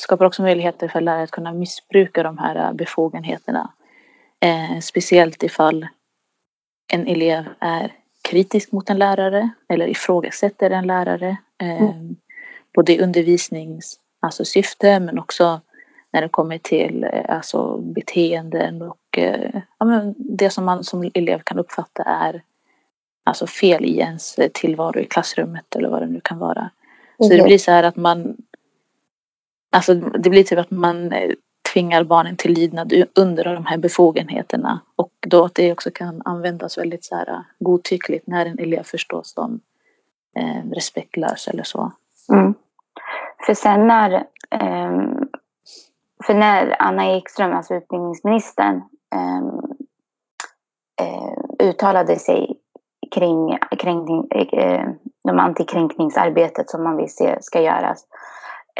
skapar 0.00 0.24
också 0.24 0.42
möjligheter 0.42 0.88
för 0.88 1.00
lärare 1.00 1.22
att 1.22 1.30
kunna 1.30 1.52
missbruka 1.52 2.22
de 2.22 2.38
här 2.38 2.56
eh, 2.56 2.72
befogenheterna. 2.72 3.72
Eh, 4.40 4.80
speciellt 4.80 5.42
ifall 5.42 5.86
en 6.92 7.06
elev 7.06 7.48
är 7.58 7.92
kritisk 8.22 8.72
mot 8.72 8.90
en 8.90 8.98
lärare 8.98 9.50
eller 9.68 9.86
ifrågasätter 9.88 10.70
en 10.70 10.86
lärare. 10.86 11.36
Eh, 11.58 11.94
Både 12.74 12.92
i 12.92 13.00
undervisnings 13.00 14.00
alltså 14.20 14.44
syfte 14.44 15.00
men 15.00 15.18
också 15.18 15.60
när 16.10 16.22
det 16.22 16.28
kommer 16.28 16.58
till 16.58 17.04
eh, 17.04 17.24
alltså 17.28 17.78
beteenden 17.78 18.82
och 18.82 19.18
eh, 19.18 19.62
ja, 19.78 20.14
det 20.16 20.50
som 20.50 20.64
man 20.64 20.84
som 20.84 21.10
elev 21.14 21.38
kan 21.38 21.58
uppfatta 21.58 22.02
är 22.02 22.42
alltså 23.28 23.46
fel 23.46 23.84
i 23.84 23.98
ens 23.98 24.38
eh, 24.38 24.48
tillvaro 24.54 25.00
i 25.00 25.04
klassrummet 25.04 25.76
eller 25.76 25.88
vad 25.88 26.02
det 26.02 26.06
nu 26.06 26.20
kan 26.24 26.38
vara. 26.38 26.70
Så 27.18 27.28
det 27.28 27.36
Mhm. 27.36 27.44
blir 27.44 27.58
så 27.58 27.70
här 27.70 27.82
att 27.82 27.96
man 27.96 28.36
alltså 29.72 29.94
det 29.94 30.30
blir 30.30 30.44
typ 30.44 30.58
att 30.58 30.70
man 30.70 31.12
eh, 31.12 31.30
tvingar 31.72 32.04
barnen 32.04 32.36
till 32.36 32.52
lydnad 32.54 32.92
under 33.14 33.44
de 33.44 33.66
här 33.66 33.78
befogenheterna 33.78 34.80
och 34.96 35.12
då 35.26 35.44
att 35.44 35.54
det 35.54 35.72
också 35.72 35.90
kan 35.90 36.22
användas 36.24 36.78
väldigt 36.78 37.04
så 37.04 37.14
här 37.16 37.44
godtyckligt 37.58 38.26
när 38.26 38.46
en 38.46 38.58
elev 38.58 38.82
förstås 38.82 39.32
som 39.34 39.60
eh, 40.36 40.70
respektlös 40.74 41.48
eller 41.48 41.62
så. 41.62 41.92
Mm. 42.32 42.54
För 43.46 43.54
sen 43.54 43.86
när, 43.86 44.24
ehm, 44.50 45.28
för 46.26 46.34
när 46.34 46.76
Anna 46.82 47.16
Ekström, 47.16 47.52
alltså 47.52 47.74
utbildningsministern, 47.74 48.82
ehm, 49.14 49.60
eh, 51.00 51.66
uttalade 51.68 52.16
sig 52.18 52.57
kring 53.10 53.58
kränkning, 53.78 54.28
eh, 54.52 54.88
de 55.24 55.38
antikränkningsarbetet 55.38 56.70
som 56.70 56.84
man 56.84 56.96
vill 56.96 57.14
se 57.14 57.38
ska 57.40 57.60
göras. 57.60 58.04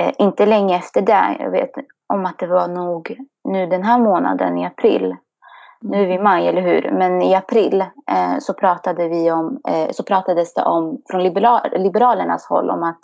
Eh, 0.01 0.13
inte 0.19 0.47
länge 0.47 0.77
efter 0.77 1.03
det, 1.03 1.37
jag 1.39 1.51
vet 1.51 1.71
om 2.15 2.27
att 2.27 2.39
det 2.39 2.47
var 2.47 2.69
nog 2.69 3.17
nu 3.49 3.67
den 3.67 3.83
här 3.83 3.99
månaden 3.99 4.59
i 4.59 4.67
april, 4.67 5.17
nu 5.81 6.03
är 6.03 6.07
vi 6.07 6.15
i 6.15 6.19
maj, 6.19 6.49
eller 6.49 6.63
hur? 6.63 6.91
Men 6.93 7.23
i 7.23 7.35
april 7.35 7.81
eh, 7.81 8.39
så, 8.41 8.55
pratade 8.55 9.09
vi 9.09 9.31
om, 9.31 9.61
eh, 9.69 9.91
så 9.91 10.03
pratades 10.03 10.55
det 10.55 10.63
om 10.63 11.03
från 11.11 11.23
liberal, 11.23 11.61
Liberalernas 11.73 12.47
håll 12.47 12.71
om 12.71 12.83
att 12.83 13.01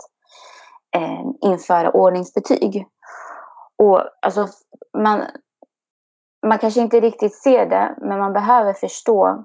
eh, 0.97 1.51
införa 1.51 1.91
ordningsbetyg. 1.91 2.87
Och 3.79 4.03
alltså, 4.23 4.49
man, 4.99 5.23
man 6.47 6.59
kanske 6.59 6.81
inte 6.81 7.01
riktigt 7.01 7.35
ser 7.35 7.67
det, 7.67 7.95
men 8.01 8.19
man 8.19 8.33
behöver 8.33 8.73
förstå 8.73 9.45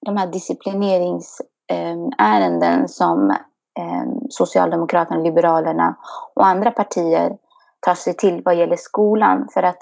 de 0.00 0.16
här 0.16 0.26
disciplineringsärenden 0.26 2.80
ehm, 2.80 2.88
som 2.88 3.30
ehm, 3.78 4.20
Socialdemokraterna, 4.30 5.20
Liberalerna 5.20 5.96
och 6.34 6.46
andra 6.46 6.70
partier 6.70 7.36
tar 7.80 7.94
sig 7.94 8.14
till 8.14 8.42
vad 8.44 8.56
gäller 8.56 8.76
skolan. 8.76 9.48
För 9.54 9.62
att 9.62 9.78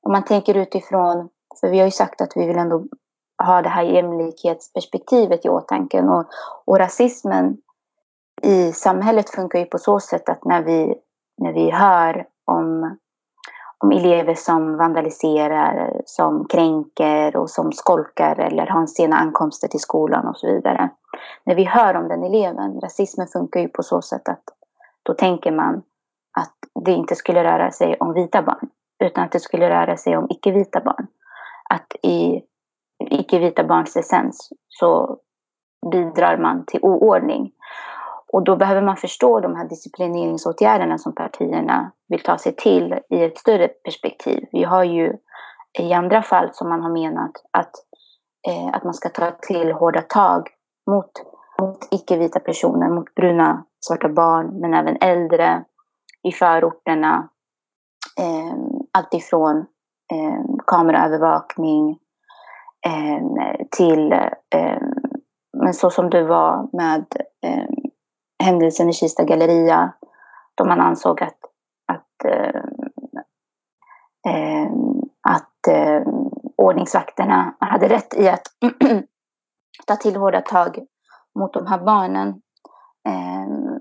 om 0.00 0.12
man 0.12 0.24
tänker 0.24 0.56
utifrån, 0.56 1.28
för 1.60 1.68
vi 1.68 1.78
har 1.78 1.84
ju 1.84 1.90
sagt 1.90 2.20
att 2.20 2.32
vi 2.36 2.46
vill 2.46 2.58
ändå 2.58 2.84
ha 3.46 3.62
det 3.62 3.68
här 3.68 3.82
jämlikhetsperspektivet 3.82 5.44
i 5.44 5.48
åtanke 5.48 6.02
och, 6.02 6.24
och 6.64 6.78
rasismen 6.78 7.56
i 8.42 8.72
samhället 8.72 9.30
funkar 9.30 9.58
ju 9.58 9.64
på 9.64 9.78
så 9.78 10.00
sätt 10.00 10.28
att 10.28 10.44
när 10.44 10.62
vi, 10.62 10.94
när 11.38 11.52
vi 11.52 11.70
hör 11.70 12.26
om, 12.44 12.96
om 13.84 13.92
elever 13.92 14.34
som 14.34 14.76
vandaliserar, 14.76 16.02
som 16.04 16.48
kränker 16.48 17.36
och 17.36 17.50
som 17.50 17.72
skolkar 17.72 18.40
eller 18.40 18.66
har 18.66 18.86
sena 18.86 19.16
ankomster 19.16 19.68
till 19.68 19.80
skolan 19.80 20.26
och 20.26 20.36
så 20.36 20.46
vidare. 20.46 20.90
När 21.44 21.54
vi 21.54 21.64
hör 21.64 21.94
om 21.94 22.08
den 22.08 22.24
eleven, 22.24 22.80
rasismen 22.80 23.26
funkar 23.26 23.60
ju 23.60 23.68
på 23.68 23.82
så 23.82 24.02
sätt 24.02 24.28
att 24.28 24.42
då 25.02 25.14
tänker 25.14 25.52
man 25.52 25.82
att 26.38 26.54
det 26.84 26.92
inte 26.92 27.14
skulle 27.14 27.44
röra 27.44 27.70
sig 27.70 27.96
om 28.00 28.14
vita 28.14 28.42
barn, 28.42 28.68
utan 29.04 29.24
att 29.24 29.32
det 29.32 29.40
skulle 29.40 29.70
röra 29.70 29.96
sig 29.96 30.16
om 30.16 30.26
icke-vita 30.30 30.80
barn. 30.80 31.06
Att 31.70 31.96
i 32.02 32.42
icke-vita 33.10 33.64
barns 33.64 33.96
essens 33.96 34.48
så 34.68 35.18
bidrar 35.90 36.38
man 36.38 36.64
till 36.66 36.80
oordning. 36.82 37.52
Och 38.32 38.44
då 38.44 38.56
behöver 38.56 38.82
man 38.82 38.96
förstå 38.96 39.40
de 39.40 39.56
här 39.56 39.68
disciplineringsåtgärderna 39.68 40.98
som 40.98 41.14
partierna 41.14 41.92
vill 42.08 42.22
ta 42.22 42.38
sig 42.38 42.56
till 42.56 42.98
i 43.10 43.24
ett 43.24 43.38
större 43.38 43.68
perspektiv. 43.68 44.44
Vi 44.52 44.64
har 44.64 44.84
ju 44.84 45.16
i 45.78 45.92
andra 45.92 46.22
fall 46.22 46.48
som 46.52 46.68
man 46.68 46.82
har 46.82 46.90
menat 46.90 47.32
att, 47.50 47.72
eh, 48.48 48.76
att 48.76 48.84
man 48.84 48.94
ska 48.94 49.08
ta 49.08 49.30
till 49.30 49.72
hårda 49.72 50.02
tag 50.02 50.48
mot, 50.90 51.10
mot 51.60 51.88
icke-vita 51.90 52.40
personer, 52.40 52.88
mot 52.88 53.14
bruna, 53.14 53.64
svarta 53.80 54.08
barn, 54.08 54.60
men 54.60 54.74
även 54.74 54.96
äldre 55.00 55.64
i 56.28 56.32
förorterna. 56.32 57.28
Eh, 58.20 58.56
Alltifrån 58.92 59.58
eh, 60.12 60.56
kameraövervakning 60.66 61.98
eh, 62.86 63.66
till 63.76 64.12
eh, 64.54 64.82
men 65.62 65.74
så 65.74 65.90
som 65.90 66.10
det 66.10 66.22
var 66.22 66.68
med 66.72 67.04
eh, 67.46 67.64
händelsen 68.40 68.88
i 68.88 68.92
Kista 68.92 69.24
galleria 69.24 69.92
då 70.54 70.64
man 70.64 70.80
ansåg 70.80 71.22
att, 71.22 71.38
att, 71.86 72.24
eh, 72.24 72.62
eh, 74.28 74.70
att 75.28 75.66
eh, 75.68 76.02
ordningsvakterna 76.56 77.54
hade 77.60 77.88
rätt 77.88 78.14
i 78.14 78.28
att 78.28 78.42
ta 79.86 79.96
till 79.96 80.16
hårda 80.16 80.40
tag 80.40 80.78
mot 81.38 81.52
de 81.52 81.66
här 81.66 81.78
barnen. 81.78 82.28
Eh, 83.08 83.80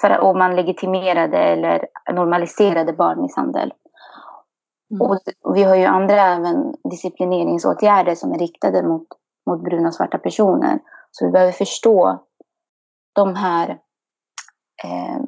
för, 0.00 0.20
och 0.20 0.36
man 0.36 0.56
legitimerade 0.56 1.38
eller 1.38 1.86
normaliserade 2.12 2.92
barnmisshandel. 2.92 3.72
Mm. 4.90 5.00
Och 5.00 5.18
vi 5.54 5.62
har 5.62 5.76
ju 5.76 5.84
andra 5.84 6.20
även 6.20 6.74
disciplineringsåtgärder 6.90 8.14
som 8.14 8.32
är 8.32 8.38
riktade 8.38 8.82
mot, 8.82 9.06
mot 9.46 9.64
bruna 9.64 9.88
och 9.88 9.94
svarta 9.94 10.18
personer. 10.18 10.78
Så 11.10 11.26
vi 11.26 11.32
behöver 11.32 11.52
förstå 11.52 12.24
de 13.12 13.36
här, 13.36 13.68
eh, 14.84 15.20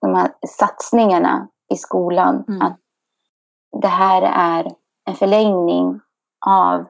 de 0.00 0.14
här 0.14 0.30
satsningarna 0.46 1.48
i 1.72 1.76
skolan. 1.76 2.44
Mm. 2.48 2.62
Att 2.62 2.80
det 3.82 3.88
här 3.88 4.22
är 4.22 4.72
en 5.08 5.14
förlängning 5.14 6.00
av 6.46 6.86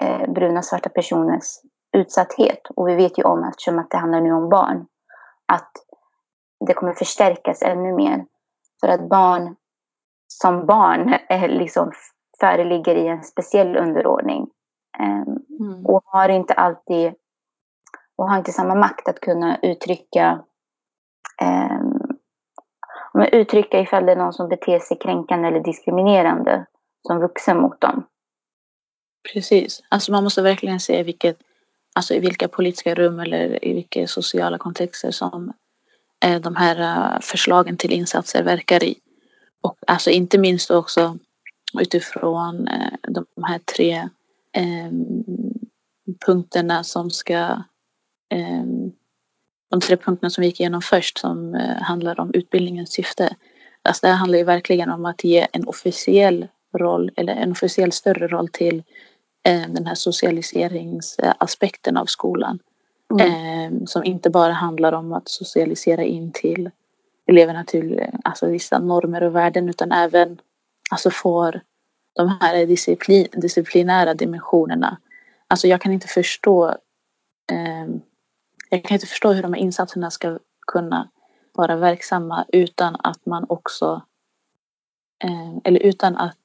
eh, 0.00 0.30
bruna 0.32 0.62
svarta 0.62 0.88
personers 0.88 1.60
utsatthet. 1.92 2.60
Och 2.76 2.88
vi 2.88 2.94
vet 2.94 3.18
ju 3.18 3.22
om, 3.22 3.44
eftersom 3.44 3.78
att 3.78 3.90
det 3.90 3.96
handlar 3.96 4.20
nu 4.20 4.32
om 4.32 4.48
barn, 4.48 4.86
att 5.46 5.72
det 6.66 6.74
kommer 6.74 6.92
förstärkas 6.92 7.62
ännu 7.62 7.92
mer. 7.92 8.26
För 8.80 8.88
att 8.88 9.08
barn 9.08 9.56
som 10.26 10.66
barn 10.66 11.14
är 11.28 11.48
liksom 11.58 11.92
föreligger 12.40 12.94
i 12.94 13.08
en 13.08 13.24
speciell 13.24 13.76
underordning. 13.76 14.50
Um, 14.98 15.44
mm. 15.60 15.86
Och 15.86 16.02
har 16.04 16.28
inte 16.28 16.54
alltid 16.54 17.14
och 18.18 18.30
har 18.30 18.38
inte 18.38 18.52
samma 18.52 18.74
makt 18.74 19.08
att 19.08 19.20
kunna 19.20 19.58
uttrycka 19.62 20.44
eh, 21.40 21.80
um, 23.14 23.22
uttrycka 23.32 23.80
ifall 23.80 24.06
det 24.06 24.12
är 24.12 24.16
någon 24.16 24.32
som 24.32 24.48
beter 24.48 24.78
sig 24.78 24.98
kränkande 24.98 25.48
eller 25.48 25.60
diskriminerande 25.60 26.66
som 27.06 27.20
vuxen 27.20 27.60
mot 27.60 27.80
dem. 27.80 28.06
Precis. 29.32 29.82
Alltså 29.88 30.12
man 30.12 30.24
måste 30.24 30.42
verkligen 30.42 30.80
se 30.80 31.02
vilket, 31.02 31.38
alltså 31.94 32.14
i 32.14 32.18
vilka 32.18 32.48
politiska 32.48 32.94
rum 32.94 33.20
eller 33.20 33.64
i 33.64 33.74
vilka 33.74 34.06
sociala 34.06 34.58
kontexter 34.58 35.10
som 35.10 35.52
eh, 36.24 36.40
de 36.40 36.56
här 36.56 36.80
eh, 36.80 37.20
förslagen 37.20 37.76
till 37.76 37.92
insatser 37.92 38.42
verkar 38.42 38.84
i. 38.84 38.98
Och 39.60 39.78
alltså 39.86 40.10
inte 40.10 40.38
minst 40.38 40.70
också 40.70 41.18
utifrån 41.80 42.68
eh, 42.68 42.92
de 43.08 43.26
här 43.44 43.58
tre 43.58 44.08
eh, 44.52 44.90
punkterna 46.26 46.84
som 46.84 47.10
ska 47.10 47.62
de 49.70 49.80
tre 49.80 49.96
punkterna 49.96 50.30
som 50.30 50.42
vi 50.42 50.48
gick 50.48 50.60
igenom 50.60 50.82
först 50.82 51.18
som 51.18 51.54
eh, 51.54 51.82
handlar 51.82 52.20
om 52.20 52.30
utbildningens 52.34 52.92
syfte. 52.92 53.36
Alltså 53.82 54.06
det 54.06 54.12
här 54.12 54.18
handlar 54.18 54.38
ju 54.38 54.44
verkligen 54.44 54.90
om 54.90 55.04
att 55.04 55.24
ge 55.24 55.46
en 55.52 55.68
officiell 55.68 56.48
roll 56.78 57.10
eller 57.16 57.36
en 57.36 57.52
officiell 57.52 57.92
större 57.92 58.28
roll 58.28 58.48
till 58.48 58.82
eh, 59.46 59.62
den 59.68 59.86
här 59.86 59.94
socialiseringsaspekten 59.94 61.96
av 61.96 62.06
skolan. 62.06 62.58
Mm. 63.10 63.32
Ehm, 63.32 63.86
som 63.86 64.04
inte 64.04 64.30
bara 64.30 64.52
handlar 64.52 64.92
om 64.92 65.12
att 65.12 65.28
socialisera 65.28 66.04
in 66.04 66.32
till 66.32 66.70
eleverna 67.26 67.64
till 67.64 68.00
alltså, 68.24 68.46
vissa 68.46 68.78
normer 68.78 69.22
och 69.22 69.36
värden 69.36 69.68
utan 69.68 69.92
även 69.92 70.40
alltså, 70.90 71.10
får 71.10 71.60
de 72.12 72.38
här 72.40 72.66
disciplin, 72.66 73.26
disciplinära 73.32 74.14
dimensionerna. 74.14 74.98
Alltså 75.48 75.68
jag 75.68 75.80
kan 75.80 75.92
inte 75.92 76.08
förstå 76.08 76.68
eh, 77.52 77.86
jag 78.68 78.84
kan 78.84 78.94
inte 78.94 79.06
förstå 79.06 79.32
hur 79.32 79.42
de 79.42 79.52
här 79.52 79.60
insatserna 79.60 80.10
ska 80.10 80.38
kunna 80.66 81.10
vara 81.52 81.76
verksamma 81.76 82.44
utan 82.48 82.96
att 82.98 83.26
man 83.26 83.46
också 83.48 84.02
eh, 85.24 85.56
eller 85.64 85.80
utan 85.80 86.16
att 86.16 86.38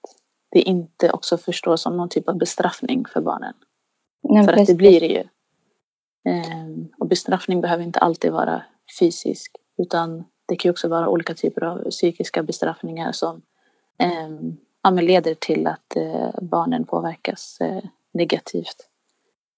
det 0.51 0.61
inte 0.61 1.11
också 1.11 1.37
förstås 1.37 1.81
som 1.81 1.97
någon 1.97 2.09
typ 2.09 2.29
av 2.29 2.37
bestraffning 2.37 3.05
för 3.05 3.21
barnen. 3.21 3.53
Nej, 4.23 4.45
för 4.45 4.53
precis. 4.53 4.69
att 4.69 4.73
det 4.73 4.77
blir 4.77 4.99
det 4.99 5.07
ju. 5.07 5.23
Eh, 6.31 6.67
och 6.97 7.07
bestraffning 7.07 7.61
behöver 7.61 7.83
inte 7.83 7.99
alltid 7.99 8.31
vara 8.31 8.63
fysisk 8.99 9.55
utan 9.77 10.23
det 10.45 10.55
kan 10.55 10.69
ju 10.69 10.71
också 10.71 10.87
vara 10.87 11.09
olika 11.09 11.33
typer 11.33 11.63
av 11.63 11.89
psykiska 11.89 12.43
bestraffningar 12.43 13.11
som 13.11 13.41
eh, 13.97 14.29
ja, 14.83 14.89
leder 14.89 15.33
till 15.33 15.67
att 15.67 15.97
barnen 16.41 16.85
påverkas 16.85 17.59
negativt. 18.13 18.89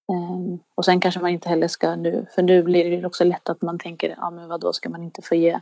Um, 0.08 0.58
och 0.74 0.84
sen 0.84 1.00
kanske 1.00 1.20
man 1.20 1.30
inte 1.30 1.48
heller 1.48 1.68
ska 1.68 1.96
nu, 1.96 2.26
för 2.34 2.42
nu 2.42 2.62
blir 2.62 3.00
det 3.00 3.06
också 3.06 3.24
lätt 3.24 3.48
att 3.48 3.62
man 3.62 3.78
tänker, 3.78 4.14
ja 4.18 4.30
men 4.30 4.48
vad 4.48 4.60
då 4.60 4.72
ska 4.72 4.88
man 4.88 5.02
inte 5.02 5.22
få 5.22 5.34
ge, 5.34 5.60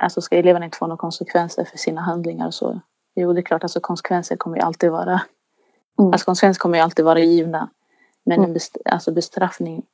alltså 0.00 0.20
ska 0.20 0.36
eleverna 0.36 0.64
inte 0.64 0.78
få 0.78 0.86
några 0.86 1.00
konsekvenser 1.00 1.64
för 1.64 1.78
sina 1.78 2.00
handlingar 2.00 2.50
så, 2.50 2.80
jo 3.14 3.32
det 3.32 3.40
är 3.40 3.42
klart, 3.42 3.62
alltså 3.62 3.80
konsekvenser 3.80 4.36
kommer 4.36 4.56
ju 4.56 4.62
alltid 4.62 4.90
vara, 4.90 5.22
mm. 5.98 6.12
alltså 6.12 6.24
konsekvenser 6.24 6.60
kommer 6.60 6.78
ju 6.78 6.82
alltid 6.82 7.04
vara 7.04 7.20
givna. 7.20 7.70
Men 8.24 8.38
mm. 8.38 8.52
best, 8.52 8.76
alltså 8.84 9.12
bestraffning, 9.12 9.86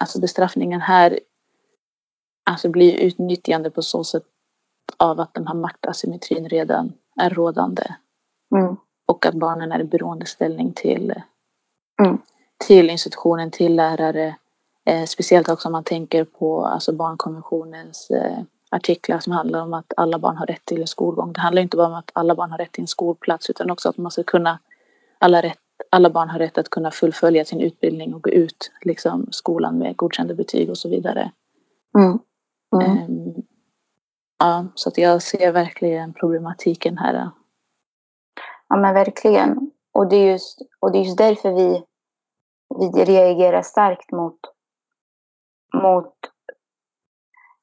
alltså 0.00 0.20
bestraffningen 0.20 0.80
här, 0.80 1.20
alltså 2.44 2.68
blir 2.68 3.00
utnyttjande 3.00 3.70
på 3.70 3.82
så 3.82 4.04
sätt 4.04 4.24
av 4.96 5.20
att 5.20 5.34
den 5.34 5.46
här 5.46 5.54
maktasymmetrin 5.54 6.48
redan 6.48 6.92
är 7.20 7.30
rådande. 7.30 7.94
Mm. 8.54 8.76
Och 9.06 9.26
att 9.26 9.34
barnen 9.34 9.72
är 9.72 9.80
i 9.80 9.84
beroendeställning 9.84 10.72
till 10.72 11.14
Mm. 12.04 12.18
Till 12.66 12.90
institutionen, 12.90 13.50
till 13.50 13.76
lärare. 13.76 14.36
Eh, 14.84 15.04
speciellt 15.04 15.48
också 15.48 15.68
om 15.68 15.72
man 15.72 15.84
tänker 15.84 16.24
på 16.24 16.64
alltså 16.64 16.92
barnkonventionens 16.92 18.10
eh, 18.10 18.38
artiklar 18.70 19.18
som 19.18 19.32
handlar 19.32 19.62
om 19.62 19.74
att 19.74 19.92
alla 19.96 20.18
barn 20.18 20.36
har 20.36 20.46
rätt 20.46 20.64
till 20.64 20.86
skolgång. 20.86 21.32
Det 21.32 21.40
handlar 21.40 21.62
inte 21.62 21.76
bara 21.76 21.86
om 21.86 21.94
att 21.94 22.10
alla 22.12 22.34
barn 22.34 22.50
har 22.50 22.58
rätt 22.58 22.72
till 22.72 22.82
en 22.82 22.88
skolplats 22.88 23.50
utan 23.50 23.70
också 23.70 23.88
att 23.88 23.96
man 23.96 24.10
ska 24.10 24.22
kunna 24.22 24.58
alla, 25.18 25.42
rätt, 25.42 25.58
alla 25.90 26.10
barn 26.10 26.28
har 26.28 26.38
rätt 26.38 26.58
att 26.58 26.70
kunna 26.70 26.90
fullfölja 26.90 27.44
sin 27.44 27.60
utbildning 27.60 28.14
och 28.14 28.22
gå 28.22 28.30
ut 28.30 28.72
liksom, 28.80 29.28
skolan 29.30 29.78
med 29.78 29.96
godkända 29.96 30.34
betyg 30.34 30.70
och 30.70 30.78
så 30.78 30.88
vidare. 30.88 31.32
Mm. 31.98 32.18
Mm. 32.82 32.98
Um, 32.98 33.42
ja, 34.38 34.66
så 34.74 34.88
att 34.88 34.98
jag 34.98 35.22
ser 35.22 35.52
verkligen 35.52 36.12
problematiken 36.12 36.98
här. 36.98 37.30
Ja 38.68 38.76
men 38.76 38.94
verkligen. 38.94 39.70
Och 39.92 40.08
det 40.08 40.16
är 40.16 40.32
just, 40.32 40.58
och 40.80 40.92
det 40.92 40.98
är 40.98 41.04
just 41.04 41.18
därför 41.18 41.52
vi 41.52 41.84
vi 42.78 43.04
reagerar 43.04 43.62
starkt 43.62 44.12
mot, 44.12 44.38
mot 45.74 46.14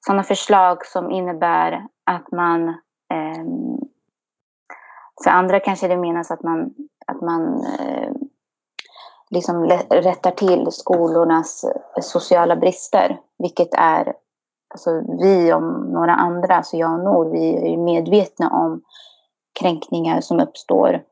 sådana 0.05 0.23
förslag 0.23 0.85
som 0.85 1.11
innebär 1.11 1.87
att 2.03 2.31
man 2.31 2.69
eh, 3.13 3.45
för 5.23 5.29
andra 5.29 5.59
kanske 5.59 5.87
det 5.87 5.97
menas 5.97 6.31
att 6.31 6.43
man, 6.43 6.73
att 7.07 7.21
man 7.21 7.65
eh, 7.65 8.11
liksom 9.29 9.63
rättar 9.89 10.31
till 10.31 10.71
skolornas 10.71 11.63
eh, 11.63 12.01
sociala 12.01 12.55
brister, 12.55 13.19
vilket 13.37 13.73
är 13.73 14.13
alltså 14.69 15.01
vi 15.21 15.53
och 15.53 15.63
några 15.63 16.15
andra, 16.15 16.55
alltså 16.55 16.77
jag 16.77 16.93
och 16.93 16.99
Nor, 16.99 17.25
vi 17.31 17.73
är 17.73 17.77
medvetna 17.77 18.49
om 18.49 18.81
kränkningar 19.59 20.21
som 20.21 20.39
uppstår 20.39 21.03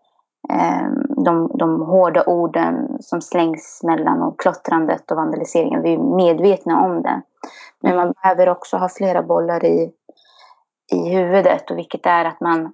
Ehm, 0.49 1.05
de, 1.25 1.51
de 1.57 1.81
hårda 1.81 2.23
orden 2.23 2.97
som 3.01 3.21
slängs 3.21 3.81
mellan 3.83 4.21
och 4.21 4.39
klottrandet 4.39 5.11
och 5.11 5.17
vandaliseringen. 5.17 5.81
Vi 5.81 5.93
är 5.93 5.97
medvetna 5.97 6.85
om 6.85 7.01
det. 7.01 7.21
Men 7.79 7.95
man 7.95 8.11
behöver 8.11 8.49
också 8.49 8.77
ha 8.77 8.89
flera 8.89 9.23
bollar 9.23 9.65
i, 9.65 9.91
i 10.93 11.09
huvudet 11.09 11.71
och 11.71 11.77
vilket 11.77 12.05
är 12.05 12.25
att 12.25 12.41
man 12.41 12.73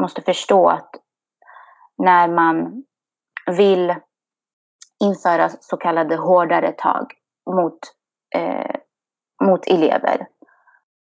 måste 0.00 0.22
förstå 0.22 0.68
att 0.68 0.90
när 1.98 2.28
man 2.28 2.84
vill 3.46 3.94
införa 5.04 5.48
så 5.48 5.76
kallade 5.76 6.16
hårdare 6.16 6.72
tag 6.72 7.12
mot, 7.50 7.78
eh, 8.34 8.76
mot 9.44 9.66
elever 9.66 10.26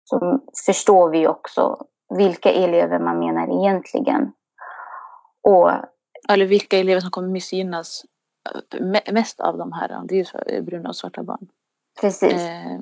så 0.04 0.40
förstår 0.66 1.10
vi 1.10 1.28
också 1.28 1.86
vilka 2.10 2.52
elever 2.52 3.00
man 3.00 3.20
menar 3.20 3.60
egentligen. 3.60 4.32
Och, 5.44 5.72
Eller 6.30 6.46
vilka 6.46 6.78
elever 6.78 7.02
som 7.02 7.12
kommer 7.12 7.28
missgynnas 7.28 8.06
eh, 8.56 8.80
me- 8.80 9.12
mest 9.14 9.40
av 9.40 9.58
de 9.58 9.72
här. 9.72 10.02
Det 10.06 10.14
är 10.16 10.18
ju 10.18 10.26
så- 10.26 10.62
bruna 10.62 10.90
och 10.90 10.96
svarta 10.96 11.24
barn. 11.24 11.48
precis, 12.02 12.34
Eh, 12.34 12.80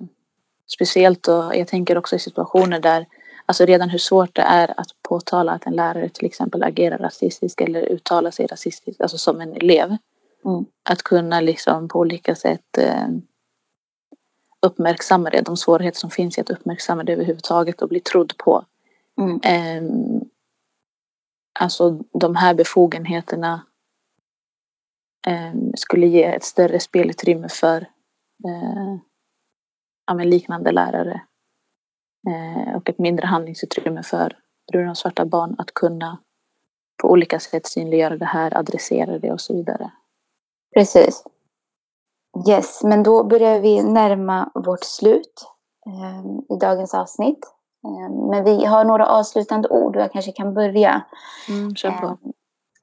speciellt 0.67 1.23
då, 1.23 1.51
jag 1.55 1.67
tänker 1.67 1.97
också 1.97 2.15
i 2.15 2.19
situationer 2.19 2.79
där, 2.79 3.05
alltså 3.45 3.65
redan 3.65 3.89
hur 3.89 3.99
svårt 3.99 4.35
det 4.35 4.41
är 4.41 4.79
att 4.79 4.87
påtala 5.01 5.51
att 5.51 5.65
en 5.65 5.73
lärare 5.75 6.09
till 6.09 6.25
exempel 6.25 6.63
agerar 6.63 6.97
rasistiskt 6.97 7.61
eller 7.61 7.81
uttalar 7.81 8.31
sig 8.31 8.45
rasistiskt, 8.47 9.01
alltså 9.01 9.17
som 9.17 9.41
en 9.41 9.53
elev. 9.53 9.97
Mm. 10.45 10.65
Att 10.89 11.01
kunna 11.03 11.41
liksom 11.41 11.87
på 11.87 11.99
olika 11.99 12.35
sätt 12.35 12.77
eh, 12.77 13.07
uppmärksamma 14.61 15.29
det, 15.29 15.41
de 15.41 15.57
svårigheter 15.57 15.99
som 15.99 16.09
finns 16.09 16.37
i 16.37 16.41
att 16.41 16.49
uppmärksamma 16.49 17.03
det 17.03 17.13
överhuvudtaget 17.13 17.81
och 17.81 17.89
bli 17.89 17.99
trodd 17.99 18.33
på. 18.37 18.65
Mm. 19.21 19.39
Eh, 19.43 19.91
alltså 21.59 21.89
de 22.13 22.35
här 22.35 22.53
befogenheterna 22.53 23.65
eh, 25.27 25.53
skulle 25.75 26.07
ge 26.07 26.23
ett 26.23 26.43
större 26.43 26.79
spelutrymme 26.79 27.49
för 27.49 27.81
eh, 28.47 28.97
ja, 30.07 30.13
men 30.13 30.29
liknande 30.29 30.71
lärare. 30.71 31.21
Eh, 32.29 32.75
och 32.75 32.89
ett 32.89 32.99
mindre 32.99 33.25
handlingsutrymme 33.25 34.03
för 34.03 34.37
bruna 34.71 34.91
och 34.91 34.97
svarta 34.97 35.25
barn 35.25 35.55
att 35.57 35.73
kunna 35.73 36.17
på 37.01 37.09
olika 37.09 37.39
sätt 37.39 37.67
synliggöra 37.67 38.17
det 38.17 38.25
här, 38.25 38.57
adressera 38.57 39.19
det 39.19 39.31
och 39.31 39.41
så 39.41 39.53
vidare. 39.53 39.91
precis. 40.75 41.23
Yes, 42.49 42.83
men 42.83 43.03
då 43.03 43.23
börjar 43.23 43.59
vi 43.59 43.83
närma 43.83 44.51
vårt 44.53 44.83
slut 44.83 45.45
eh, 45.85 46.55
i 46.55 46.59
dagens 46.59 46.93
avsnitt. 46.93 47.56
Eh, 47.85 48.29
men 48.29 48.43
vi 48.43 48.65
har 48.65 48.83
några 48.85 49.05
avslutande 49.05 49.69
ord 49.69 49.95
och 49.95 50.01
jag 50.01 50.11
kanske 50.11 50.31
kan 50.31 50.53
börja. 50.53 51.01
Mm, 51.49 51.75
kör 51.75 51.91
på. 51.91 52.17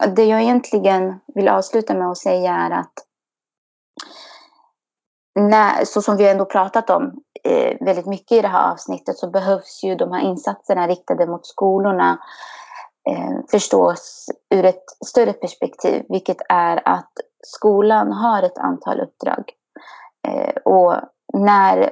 Eh, 0.05 0.13
Det 0.13 0.25
jag 0.25 0.43
egentligen 0.43 1.21
vill 1.35 1.49
avsluta 1.49 1.95
med 1.95 2.11
att 2.11 2.19
säga 2.19 2.53
är 2.53 2.71
att 2.71 2.93
när, 5.35 5.85
så 5.85 6.03
som 6.03 6.17
vi 6.17 6.29
ändå 6.29 6.45
pratat 6.45 6.91
om 6.91 7.23
eh, 7.45 7.77
väldigt 7.81 8.07
mycket 8.07 8.39
i 8.39 8.41
det 8.41 8.49
här 8.49 8.73
avsnittet 8.73 9.19
så 9.19 9.31
behövs 9.31 9.85
ju 9.85 9.95
de 9.95 10.13
här 10.13 10.21
insatserna 10.21 10.87
riktade 10.89 11.27
mot 11.27 11.47
skolorna 11.47 12.19
eh, 13.09 13.39
förstås 13.51 14.27
ur 14.51 14.65
ett 14.65 14.85
större 15.07 15.33
perspektiv, 15.33 16.05
vilket 16.09 16.37
är 16.49 16.89
att 16.89 17.13
skolan 17.47 18.13
har 18.13 18.43
ett 18.43 18.59
antal 18.59 19.01
uppdrag. 19.01 19.45
Eh, 20.29 20.55
och 20.65 20.95
när 21.33 21.91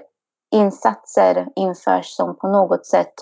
insatser 0.53 1.49
införs 1.57 2.07
som 2.07 2.37
på 2.37 2.49
något 2.49 2.87
sätt 2.87 3.15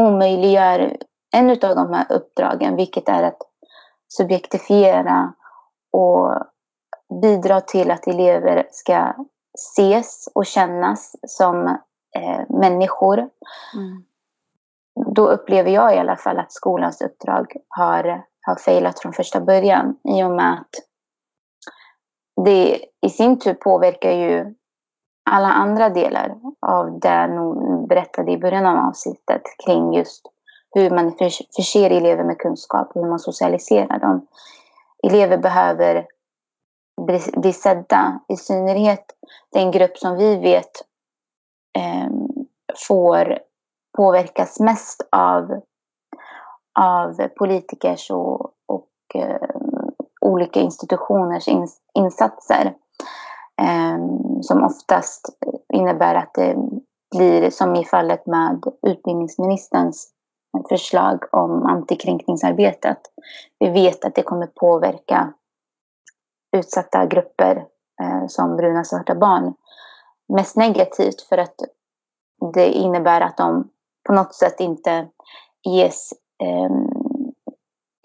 omöjliggör 0.00 0.96
en 1.32 1.50
av 1.50 1.56
de 1.56 1.92
här 1.92 2.06
uppdragen, 2.12 2.76
vilket 2.76 3.08
är 3.08 3.22
att 3.22 3.38
subjektifiera 4.08 5.34
och 5.92 6.34
bidra 7.22 7.60
till 7.60 7.90
att 7.90 8.06
elever 8.06 8.68
ska 8.70 9.14
ses 9.58 10.28
och 10.34 10.46
kännas 10.46 11.16
som 11.26 11.66
eh, 12.16 12.40
människor. 12.48 13.18
Mm. 13.18 14.04
Då 15.14 15.28
upplever 15.28 15.70
jag 15.70 15.94
i 15.94 15.98
alla 15.98 16.16
fall 16.16 16.38
att 16.38 16.52
skolans 16.52 17.00
uppdrag 17.00 17.56
har, 17.68 18.24
har 18.40 18.56
failat 18.56 19.00
från 19.00 19.12
första 19.12 19.40
början 19.40 19.96
i 20.04 20.22
och 20.22 20.30
med 20.30 20.52
att 20.52 20.70
det 22.44 22.84
i 23.00 23.10
sin 23.10 23.38
tur 23.38 23.54
påverkar 23.54 24.10
ju 24.10 24.54
alla 25.30 25.48
andra 25.48 25.88
delar 25.88 26.34
av 26.66 27.00
det 27.00 27.26
hon 27.38 27.86
berättade 27.86 28.32
i 28.32 28.38
början 28.38 28.66
av 28.66 28.88
avsnittet 28.88 29.42
kring 29.66 29.94
just 29.94 30.22
hur 30.70 30.90
man 30.90 31.12
förser 31.56 31.90
elever 31.90 32.24
med 32.24 32.38
kunskap 32.38 32.88
och 32.94 33.02
hur 33.02 33.10
man 33.10 33.18
socialiserar 33.18 33.98
dem. 33.98 34.26
Elever 35.02 35.38
behöver 35.38 36.06
bli, 37.06 37.20
bli 37.36 37.52
sedda, 37.52 38.20
i 38.28 38.36
synnerhet 38.36 39.04
den 39.52 39.70
grupp 39.70 39.98
som 39.98 40.16
vi 40.16 40.36
vet 40.36 40.70
eh, 41.78 42.10
får 42.88 43.38
påverkas 43.96 44.60
mest 44.60 45.08
av, 45.10 45.60
av 46.80 47.28
politikers 47.28 48.10
och, 48.10 48.40
och 48.66 48.88
eh, 49.14 49.48
olika 50.20 50.60
institutioners 50.60 51.48
ins, 51.48 51.80
insatser. 51.94 52.74
Ehm, 53.60 54.42
som 54.42 54.64
oftast 54.64 55.28
innebär 55.72 56.14
att 56.14 56.34
det 56.34 56.56
blir 57.16 57.50
som 57.50 57.76
i 57.76 57.84
fallet 57.84 58.26
med 58.26 58.64
utbildningsministerns 58.86 60.08
förslag 60.68 61.24
om 61.34 61.66
antikränkningsarbetet. 61.66 62.98
Vi 63.58 63.70
vet 63.70 64.04
att 64.04 64.14
det 64.14 64.22
kommer 64.22 64.46
påverka 64.46 65.32
utsatta 66.56 67.06
grupper 67.06 67.56
eh, 68.02 68.26
som 68.26 68.56
bruna 68.56 68.80
och 68.80 68.86
svarta 68.86 69.14
barn 69.14 69.54
mest 70.28 70.56
negativt 70.56 71.20
för 71.20 71.38
att 71.38 71.54
det 72.54 72.72
innebär 72.72 73.20
att 73.20 73.36
de 73.36 73.68
på 74.06 74.12
något 74.12 74.34
sätt 74.34 74.60
inte 74.60 75.08
ges, 75.68 76.12
eh, 76.42 76.70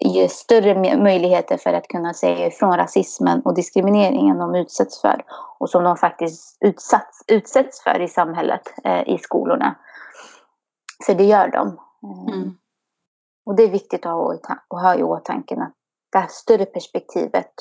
ges 0.04 0.32
större 0.32 0.96
möjligheter 0.96 1.56
för 1.56 1.72
att 1.72 1.88
kunna 1.88 2.14
säga 2.14 2.46
ifrån 2.46 2.76
rasismen 2.76 3.40
och 3.40 3.54
diskrimineringen 3.54 4.38
de 4.38 4.54
utsätts 4.54 5.00
för 5.00 5.24
och 5.58 5.70
som 5.70 5.84
de 5.84 5.96
faktiskt 5.96 6.56
utsatts, 6.60 7.24
utsätts 7.26 7.82
för 7.82 8.00
i 8.00 8.08
samhället, 8.08 8.62
eh, 8.84 9.08
i 9.08 9.18
skolorna. 9.18 9.74
För 11.06 11.14
det 11.14 11.24
gör 11.24 11.48
de. 11.48 11.68
Eh, 11.68 12.34
Mm. 12.34 12.58
Och 13.46 13.56
det 13.56 13.62
är 13.62 13.70
viktigt 13.70 14.06
att 14.06 14.12
ha, 14.12 14.34
att 14.68 14.82
ha 14.82 14.96
i 14.96 15.02
åtanke 15.02 15.54
att 15.54 15.72
det 16.12 16.18
här 16.18 16.28
större 16.28 16.66
perspektivet 16.66 17.52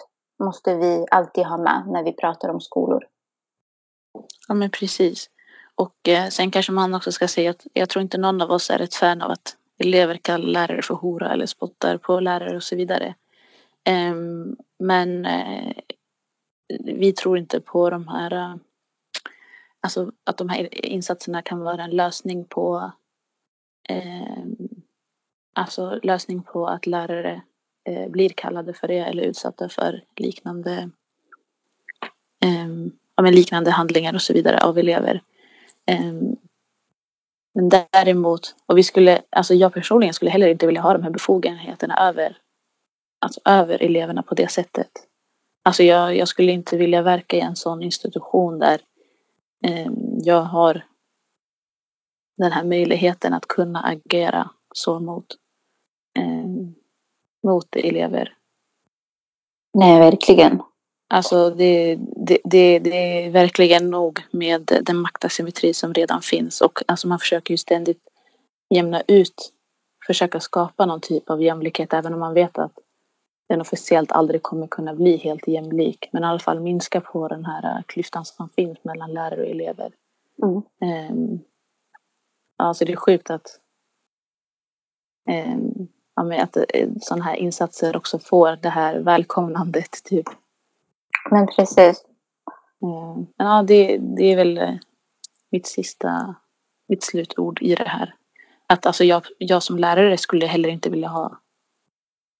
måste 0.44 0.76
vi 0.76 1.06
alltid 1.12 1.46
ha 1.46 1.58
med 1.58 1.84
när 1.88 2.04
vi 2.04 2.14
pratar 2.14 2.50
om 2.50 2.62
skolor. 2.62 3.04
Ja 4.48 4.54
men 4.54 4.70
precis. 4.70 5.30
Och 5.76 6.08
eh, 6.08 6.30
sen 6.30 6.52
kanske 6.52 6.72
man 6.72 6.94
också 6.94 7.12
ska 7.12 7.28
säga 7.28 7.52
att 7.52 7.68
jag 7.74 7.90
tror 7.90 8.02
inte 8.02 8.18
någon 8.18 8.42
av 8.42 8.52
oss 8.52 8.70
är 8.70 8.80
ett 8.80 8.96
fan 8.96 9.22
av 9.22 9.32
att 9.32 9.56
elever 9.78 10.18
kallar 10.18 10.48
lärare 10.48 10.82
för 10.82 10.94
hora 10.94 11.34
eller 11.34 11.46
spottar 11.46 11.98
på 11.98 12.20
lärare 12.20 12.56
och 12.56 12.64
så 12.64 12.76
vidare. 12.76 13.16
Ehm, 13.84 14.58
men 14.80 15.26
eh, 15.26 15.74
vi 16.84 17.14
tror 17.14 17.38
inte 17.38 17.60
på 17.62 17.90
de 17.90 18.08
här, 18.08 18.34
eh, 18.34 18.56
alltså 19.82 20.12
att 20.24 20.38
de 20.38 20.50
här 20.50 20.86
insatserna 20.86 21.42
kan 21.42 21.60
vara 21.60 21.84
en 21.84 21.92
lösning 21.92 22.46
på, 22.46 22.92
ehm, 23.90 24.56
alltså 25.54 26.00
lösning 26.04 26.44
på 26.44 26.68
att 26.68 26.86
lärare 26.86 27.42
eh, 27.84 28.10
blir 28.10 28.30
kallade 28.30 28.74
för 28.74 28.88
det 28.88 29.00
eller 29.00 29.24
utsatta 29.24 29.70
för 29.70 30.04
liknande, 30.16 30.90
ehm, 32.40 32.92
ja, 33.16 33.24
men 33.24 33.36
liknande 33.36 33.72
handlingar 33.72 34.14
och 34.14 34.22
så 34.22 34.34
vidare 34.34 34.64
av 34.64 34.78
elever. 34.78 35.22
Men 37.58 37.70
däremot, 37.70 38.56
och 38.66 38.78
vi 38.78 38.84
skulle, 38.84 39.22
alltså 39.30 39.54
jag 39.54 39.74
personligen 39.74 40.14
skulle 40.14 40.32
heller 40.32 40.48
inte 40.48 40.66
vilja 40.66 40.82
ha 40.82 40.94
de 40.94 41.04
här 41.04 41.10
befogenheterna 41.10 42.08
över, 42.10 42.38
alltså 43.22 43.42
över 43.46 43.84
eleverna 43.84 44.24
på 44.24 44.36
det 44.36 44.52
sättet. 44.52 44.92
Alltså 45.64 45.84
jag, 45.84 46.16
jag 46.18 46.28
skulle 46.28 46.52
inte 46.52 46.78
vilja 46.78 47.02
verka 47.02 47.38
i 47.38 47.40
en 47.40 47.56
sån 47.56 47.84
institution 47.84 48.60
där 48.60 48.82
eh, 49.66 49.92
jag 50.24 50.42
har 50.42 50.86
den 52.38 52.52
här 52.52 52.64
möjligheten 52.64 53.34
att 53.34 53.48
kunna 53.48 53.80
agera 53.80 54.50
så 54.74 55.00
mot, 55.00 55.26
eh, 56.20 56.46
mot 57.48 57.76
elever. 57.76 58.34
Nej, 59.74 60.00
verkligen. 60.00 60.62
Alltså 61.10 61.50
det, 61.50 61.96
det, 62.16 62.38
det, 62.44 62.80
det 62.80 63.26
är 63.26 63.30
verkligen 63.30 63.90
nog 63.90 64.20
med 64.32 64.80
den 64.82 64.98
maktasymmetri 64.98 65.74
som 65.74 65.94
redan 65.94 66.22
finns 66.22 66.62
och 66.62 66.84
alltså 66.88 67.08
man 67.08 67.20
försöker 67.20 67.54
ju 67.54 67.58
ständigt 67.58 68.02
jämna 68.70 69.02
ut, 69.08 69.54
försöka 70.08 70.40
skapa 70.40 70.86
någon 70.86 71.02
typ 71.02 71.30
av 71.30 71.42
jämlikhet 71.42 71.94
även 71.94 72.14
om 72.14 72.20
man 72.20 72.34
vet 72.34 72.58
att 72.58 72.72
den 73.50 73.62
officiellt 73.62 74.12
aldrig 74.12 74.44
kommer 74.44 74.68
kunna 74.68 74.94
bli 74.94 75.18
helt 75.18 75.48
jämlik. 75.48 76.10
Men 76.12 76.24
i 76.24 76.26
alla 76.26 76.40
fall 76.40 76.60
minska 76.60 77.02
på 77.02 77.28
den 77.28 77.46
här 77.46 77.84
klyftan 77.86 78.26
som 78.26 78.50
finns 78.50 78.78
mellan 78.84 79.14
lärare 79.14 79.42
och 79.42 79.50
elever. 79.50 79.92
Mm. 80.44 80.62
Um, 81.12 81.40
alltså 82.58 82.86
det 82.86 82.92
är 82.92 82.98
sjukt 82.98 83.30
att, 83.30 83.60
um, 85.30 85.88
ja, 86.16 86.44
att 86.44 86.58
eh, 86.58 86.90
sådana 87.02 87.24
här 87.24 87.36
insatser 87.36 87.96
också 87.98 88.20
får 88.20 88.56
det 88.56 88.70
här 88.70 89.00
välkomnandet 89.00 90.04
typ. 90.04 90.28
Men 91.32 91.48
precis. 91.48 92.06
Mm. 92.82 93.28
Ja, 93.38 93.64
det, 93.64 93.98
det 93.98 94.24
är 94.32 94.36
väl 94.36 94.58
eh, 94.58 94.76
mitt 95.52 95.68
sista 95.68 96.36
mitt 96.88 97.04
slutord 97.04 97.62
i 97.62 97.76
det 97.76 97.88
här. 97.88 98.14
Att 98.68 98.86
alltså 98.86 99.04
jag, 99.04 99.26
jag 99.38 99.64
som 99.64 99.78
lärare 99.78 100.18
skulle 100.18 100.46
heller 100.46 100.70
inte 100.70 100.90
vilja 100.90 101.08
ha 101.08 101.40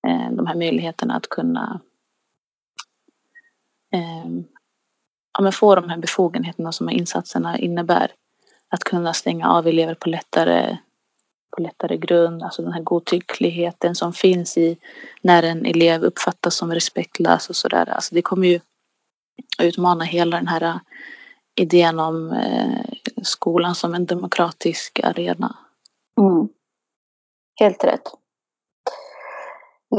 eh, 0.08 0.32
de 0.32 0.48
här 0.48 0.56
möjligheterna 0.56 1.16
att 1.16 1.30
kunna 1.30 1.82
eh, 3.94 4.26
ja, 5.34 5.42
men 5.42 5.52
få 5.52 5.76
de 5.76 5.90
här 5.90 5.98
befogenheterna 5.98 6.72
som 6.72 6.90
insatserna 6.90 7.58
innebär. 7.58 8.12
Att 8.70 8.84
kunna 8.84 9.14
stänga 9.14 9.50
av 9.50 9.68
elever 9.68 9.94
på 9.94 10.10
lättare, 10.10 10.78
på 11.56 11.62
lättare 11.62 11.98
grund, 11.98 12.44
alltså 12.44 12.62
den 12.62 12.74
här 12.74 12.82
godtyckligheten 12.82 13.96
som 13.96 14.14
finns 14.14 14.58
i 14.58 14.78
när 15.22 15.44
en 15.44 15.66
elev 15.66 16.04
uppfattas 16.04 16.56
som 16.56 16.74
respektlös 16.74 17.50
och 17.50 17.56
sådär. 17.56 17.90
Alltså 17.90 18.16
det 18.16 18.22
kommer 18.22 18.48
ju 18.48 18.60
utmana 19.60 20.04
hela 20.04 20.38
den 20.38 20.48
här 20.48 20.62
äh, 20.62 20.78
idén 21.56 22.00
om 22.00 22.32
eh, 22.32 22.86
skolan 23.24 23.76
som 23.76 23.94
en 23.94 24.06
demokratisk 24.06 25.00
arena. 25.04 25.56
Mm. 26.20 26.50
Helt 27.60 27.84
rätt. 27.84 28.12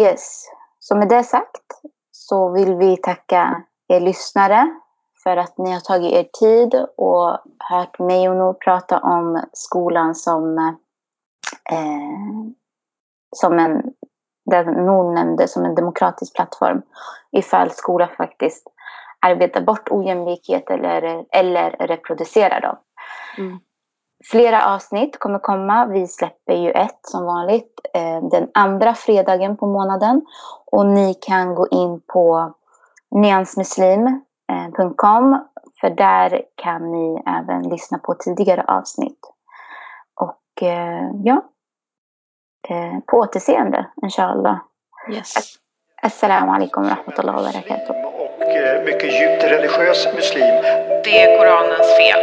Yes. 0.00 0.46
Så 0.78 0.96
med 0.96 1.08
det 1.08 1.24
sagt 1.24 1.82
så 2.10 2.52
vill 2.52 2.74
vi 2.74 2.96
tacka 2.96 3.62
er 3.88 4.00
lyssnare 4.00 4.80
för 5.22 5.36
att 5.36 5.58
ni 5.58 5.72
har 5.72 5.80
tagit 5.80 6.12
er 6.12 6.28
tid 6.40 6.86
och 6.96 7.38
hört 7.58 7.98
mig 7.98 8.28
och 8.28 8.36
Nour 8.36 8.52
prata 8.52 8.98
om 8.98 9.42
skolan 9.52 10.14
som, 10.14 10.58
eh, 11.70 12.52
som 13.36 13.58
en, 13.58 13.82
där 14.50 14.64
Nour 14.64 15.14
nämnde 15.14 15.48
som 15.48 15.64
en 15.64 15.74
demokratisk 15.74 16.34
plattform. 16.34 16.82
Ifall 17.32 17.70
skolan 17.70 18.08
faktiskt 18.16 18.66
arbetar 19.20 19.60
bort 19.60 19.88
ojämlikhet 19.90 20.70
eller, 20.70 21.24
eller 21.30 21.70
reproducerar 21.70 22.60
dem. 22.60 22.76
Mm. 23.38 23.58
Flera 24.24 24.74
avsnitt 24.74 25.18
kommer 25.18 25.38
komma. 25.38 25.86
Vi 25.86 26.06
släpper 26.06 26.54
ju 26.54 26.70
ett 26.70 26.98
som 27.02 27.24
vanligt 27.24 27.80
eh, 27.94 28.22
den 28.22 28.50
andra 28.54 28.94
fredagen 28.94 29.56
på 29.56 29.66
månaden. 29.66 30.22
Och 30.66 30.86
ni 30.86 31.14
kan 31.14 31.54
gå 31.54 31.68
in 31.68 32.00
på 32.00 32.54
nyansmuslim.com 33.10 35.46
för 35.80 35.90
där 35.90 36.42
kan 36.54 36.92
ni 36.92 37.22
även 37.26 37.68
lyssna 37.68 37.98
på 37.98 38.14
tidigare 38.14 38.64
avsnitt. 38.68 39.18
Och 40.20 40.62
eh, 40.62 41.10
ja, 41.24 41.42
eh, 42.68 42.98
på 43.06 43.16
återseende 43.16 43.86
inshallah. 44.02 44.58
Yes. 45.10 45.34
Assalamu 46.02 46.52
alaikum 46.52 46.82
wa 46.82 46.90
rahmatullahi 46.90 47.36
wa 47.36 47.42
barakatuh. 47.42 48.27
Och 48.48 48.56
eh, 48.56 48.82
mycket 48.84 49.10
djupt 49.20 49.44
religiös 49.44 50.08
muslim. 50.14 50.54
Det 51.04 51.22
är 51.22 51.38
Koranens 51.38 51.90
fel. 51.98 52.20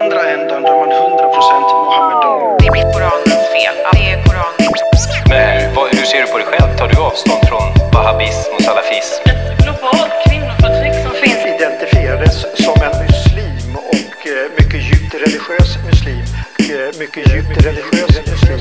Andra 0.00 0.20
ändan 0.30 0.62
där 0.62 0.76
man 0.80 0.92
100% 0.92 1.62
Mohammedan. 1.84 2.56
Det 2.60 2.66
är 2.66 2.92
Koranens 2.92 3.44
fel. 3.54 3.74
Det 3.92 4.04
är 4.12 4.16
Koranens 4.26 5.08
Men 5.28 5.60
hur, 5.60 5.74
vad, 5.76 5.88
hur 5.94 6.04
ser 6.10 6.20
du 6.22 6.26
på 6.32 6.38
dig 6.38 6.46
själv? 6.46 6.76
Tar 6.78 6.88
du 6.88 6.96
avstånd 7.02 7.42
från 7.48 7.66
wahhabism 7.94 8.50
och 8.54 8.62
salafism? 8.62 9.22
Ett 9.30 9.64
globalt 9.64 10.12
kvinnoförtryck 10.26 10.96
som 11.04 11.12
finns 11.22 11.42
Identifierades 11.54 12.36
som 12.64 12.76
en 12.86 12.94
muslim 13.06 13.70
och 13.94 14.18
eh, 14.34 14.46
mycket 14.58 14.80
djupt 14.88 15.14
religiös 15.24 15.70
muslim. 15.88 16.24
Eh, 16.72 16.98
Mycket 17.02 17.24
djupt 17.32 17.56
religiös 17.66 18.14
muslim. 18.30 18.60